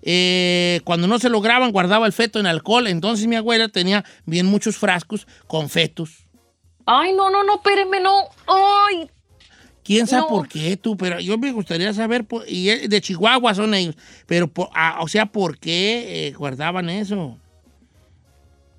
Eh, 0.02 0.82
cuando 0.84 1.08
no 1.08 1.20
se 1.20 1.30
lograban, 1.30 1.72
guardaba 1.72 2.06
el 2.06 2.14
feto 2.14 2.40
en 2.40 2.46
alcohol. 2.46 2.88
Entonces 2.88 3.28
mi 3.28 3.36
abuela 3.36 3.68
tenía 3.68 4.04
bien 4.26 4.46
muchos 4.46 4.78
frascos 4.78 5.28
con 5.48 5.70
fetos. 5.70 6.28
Ay, 6.86 7.14
no, 7.14 7.30
no, 7.30 7.44
no, 7.44 7.56
espéreme, 7.56 8.00
no. 8.00 8.16
Ay, 8.48 9.10
¿Quién 9.84 10.06
sabe 10.06 10.24
No. 10.24 10.28
por 10.28 10.48
qué 10.50 10.76
tú? 10.76 10.98
Pero 10.98 11.20
yo 11.22 11.38
me 11.38 11.52
gustaría 11.54 11.94
saber, 11.94 12.26
y 12.46 12.66
de 12.66 13.02
Chihuahua 13.02 13.56
son 13.56 13.74
ellos, 13.74 13.96
pero, 14.26 14.52
ah, 14.74 14.98
o 15.02 15.08
sea, 15.08 15.26
¿por 15.28 15.58
qué 15.58 16.28
eh, 16.28 16.32
guardaban 16.34 16.90
eso? 16.90 17.38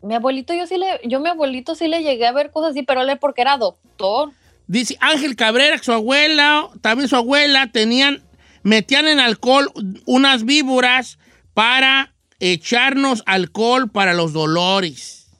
mi 0.02 0.14
abuelito, 0.14 0.54
yo 0.54 0.66
sí 0.66 0.76
le, 0.76 1.00
yo 1.04 1.18
mi 1.18 1.28
abuelito 1.28 1.74
sí 1.74 1.88
le 1.88 2.02
llegué 2.02 2.26
a 2.26 2.32
ver 2.32 2.50
cosas 2.50 2.70
así, 2.70 2.82
pero 2.82 3.02
él 3.02 3.18
porque 3.18 3.40
era 3.40 3.56
doctor. 3.56 4.30
Dice 4.66 4.96
Ángel 5.00 5.34
Cabrera, 5.34 5.76
que 5.78 5.84
su 5.84 5.92
abuela, 5.92 6.68
también 6.82 7.08
su 7.08 7.16
abuela, 7.16 7.68
tenían, 7.72 8.22
metían 8.62 9.08
en 9.08 9.20
alcohol 9.20 9.72
unas 10.06 10.44
víboras 10.44 11.18
para 11.54 12.14
echarnos 12.40 13.22
alcohol 13.26 13.90
para 13.90 14.14
los 14.14 14.32
dolores. 14.32 15.30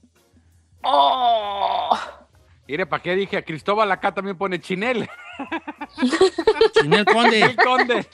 Oh. 0.82 1.96
Mire, 2.66 2.86
¿para 2.86 3.02
qué 3.02 3.14
dije? 3.14 3.44
Cristóbal 3.44 3.90
acá 3.90 4.12
también 4.12 4.36
pone 4.36 4.60
chinel. 4.60 5.08
Chinel 6.80 7.04
Conde. 7.06 7.40
El 7.42 7.56
conde. 7.56 8.06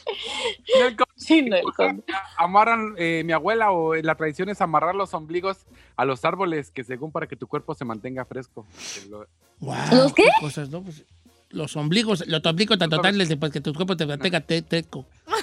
El 0.81 0.97
conde. 0.97 1.13
Sí, 1.17 1.43
no, 1.43 1.57
el 1.57 1.73
conde. 1.75 2.05
Amarran, 2.37 2.95
eh, 2.99 3.23
mi 3.25 3.33
abuela 3.33 3.73
o 3.73 3.95
la 3.95 4.15
tradición 4.15 4.49
es 4.51 4.61
amarrar 4.61 4.95
los 4.95 5.13
ombligos 5.15 5.67
a 5.97 6.05
los 6.05 6.25
árboles, 6.25 6.71
que 6.71 6.85
según 6.85 7.11
para 7.11 7.27
que 7.27 7.35
tu 7.37 7.47
cuerpo 7.47 7.75
se 7.75 7.85
mantenga 7.85 8.25
fresco. 8.25 8.67
Wow, 9.59 9.75
¿Los 9.91 10.13
qué? 10.13 10.29
cosas, 10.41 10.69
¿no? 10.69 10.83
Pues, 10.83 11.05
los 11.55 11.77
ombligos, 11.77 12.25
los 12.27 12.45
ombligos 12.45 12.79
tan 12.79 12.91
totales 12.91 13.29
después 13.29 13.53
que 13.53 13.61
tu 13.61 13.73
cuerpo 13.75 13.97
te 13.97 14.07
mantenga 14.07 14.41
te- 14.41 14.63
teco. 14.63 15.07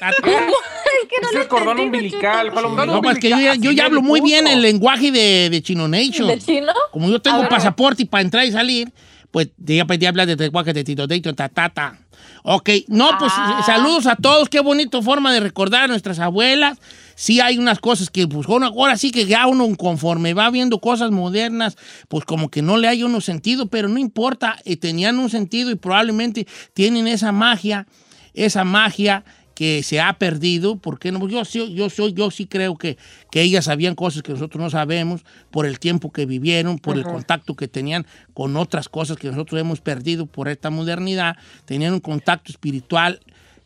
Es 0.00 1.08
que 1.08 1.20
no 1.22 1.28
Es 1.30 1.34
el 1.36 1.48
cordón 1.48 1.80
umbilical. 1.80 2.52
¿cuál 2.52 2.86
No, 2.86 3.00
pues 3.02 3.18
que 3.18 3.30
yo, 3.30 3.38
ya- 3.38 3.54
yo 3.54 3.70
ya 3.72 3.86
hablo 3.86 4.02
muy 4.02 4.20
bien 4.20 4.46
el 4.46 4.60
lenguaje 4.62 5.10
de, 5.10 5.48
de 5.50 5.62
Chino 5.62 5.88
Nation. 5.88 6.28
¿De 6.28 6.38
chino? 6.38 6.72
Como 6.92 7.08
yo 7.08 7.20
tengo 7.20 7.48
pasaporte 7.48 8.02
y 8.02 8.06
para 8.06 8.22
entrar 8.22 8.44
y 8.44 8.52
salir, 8.52 8.92
pues 9.30 9.48
ya 9.58 9.84
pedí 9.86 10.06
hablar 10.06 10.26
de 10.26 10.36
lenguaje 10.36 10.72
de 10.72 10.84
Tito 10.84 11.06
Deito, 11.06 11.34
ta, 11.34 11.48
ta, 11.48 11.68
ta. 11.68 11.98
Ok, 12.42 12.70
no, 12.88 13.10
pues 13.18 13.32
Ah. 13.36 13.62
saludos 13.64 14.06
a 14.06 14.16
todos. 14.16 14.48
Qué 14.48 14.60
bonito 14.60 15.02
forma 15.02 15.32
de 15.32 15.40
recordar 15.40 15.84
a 15.84 15.88
nuestras 15.88 16.18
abuelas. 16.18 16.78
Sí 17.14 17.40
hay 17.40 17.58
unas 17.58 17.78
cosas 17.78 18.10
que, 18.10 18.26
pues, 18.26 18.46
uno- 18.48 18.66
ahora 18.66 18.96
sí 18.96 19.10
que 19.10 19.26
ya 19.26 19.46
uno 19.46 19.68
conforme 19.76 20.34
va 20.34 20.50
viendo 20.50 20.78
cosas 20.80 21.10
modernas, 21.10 21.76
pues 22.08 22.24
como 22.24 22.48
que 22.48 22.62
no 22.62 22.76
le 22.76 22.88
hay 22.88 23.02
uno 23.02 23.20
sentido, 23.20 23.66
pero 23.68 23.88
no 23.88 23.98
importa, 23.98 24.56
eh, 24.64 24.76
tenían 24.76 25.18
un 25.18 25.28
sentido 25.30 25.70
y 25.70 25.74
probablemente 25.74 26.46
tienen 26.74 27.06
esa 27.06 27.32
magia, 27.32 27.86
esa 28.34 28.64
magia 28.64 29.24
que 29.58 29.82
se 29.82 29.98
ha 30.00 30.12
perdido, 30.20 30.76
porque 30.76 31.10
no? 31.10 31.26
Yo, 31.26 31.44
sí- 31.44 31.74
yo, 31.74 31.90
soy, 31.90 32.12
yo 32.12 32.30
sí 32.30 32.46
creo 32.46 32.76
que, 32.78 32.96
que 33.32 33.42
ellas 33.42 33.64
sabían 33.64 33.96
cosas 33.96 34.22
que 34.22 34.30
nosotros 34.30 34.62
no 34.62 34.70
sabemos 34.70 35.24
por 35.50 35.66
el 35.66 35.80
tiempo 35.80 36.12
que 36.12 36.26
vivieron, 36.26 36.78
por 36.78 36.96
el 36.96 37.02
contacto 37.10 37.56
que 37.56 37.66
tenían 37.66 38.06
con 38.34 38.56
otras 38.56 38.88
cosas 38.88 39.16
que 39.16 39.26
nosotros 39.28 39.60
hemos 39.60 39.80
perdido 39.80 40.26
por 40.26 40.46
esta 40.46 40.70
modernidad, 40.70 41.36
tenían 41.64 41.92
un 41.92 41.98
contacto 41.98 42.52
espiritual 42.52 43.18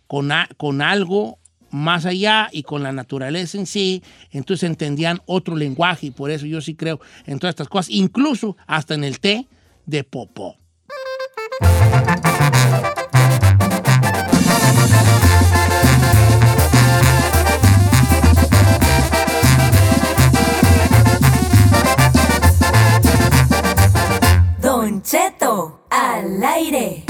con, 0.07 0.33
a- 0.33 0.49
con 0.57 0.81
algo 0.81 1.39
más 1.71 2.07
allá 2.07 2.49
y 2.53 2.63
con 2.63 2.83
la 2.83 2.93
naturaleza 2.93 3.59
en 3.59 3.67
sí, 3.67 4.03
entonces 4.31 4.71
entendían 4.71 5.21
otro 5.27 5.57
lenguaje 5.57 6.07
y 6.07 6.11
por 6.11 6.31
eso 6.31 6.47
yo 6.47 6.63
sí 6.63 6.75
creo 6.75 7.01
en 7.27 7.39
todas 7.39 7.53
estas 7.53 7.69
cosas, 7.69 7.91
incluso 7.91 8.57
hasta 8.67 8.95
en 8.95 9.05
el 9.05 9.21
té 9.21 9.47
de 9.85 10.05
popó. 10.05 10.57
Cheto 25.03 25.81
al 25.89 26.41
aire. 26.45 27.05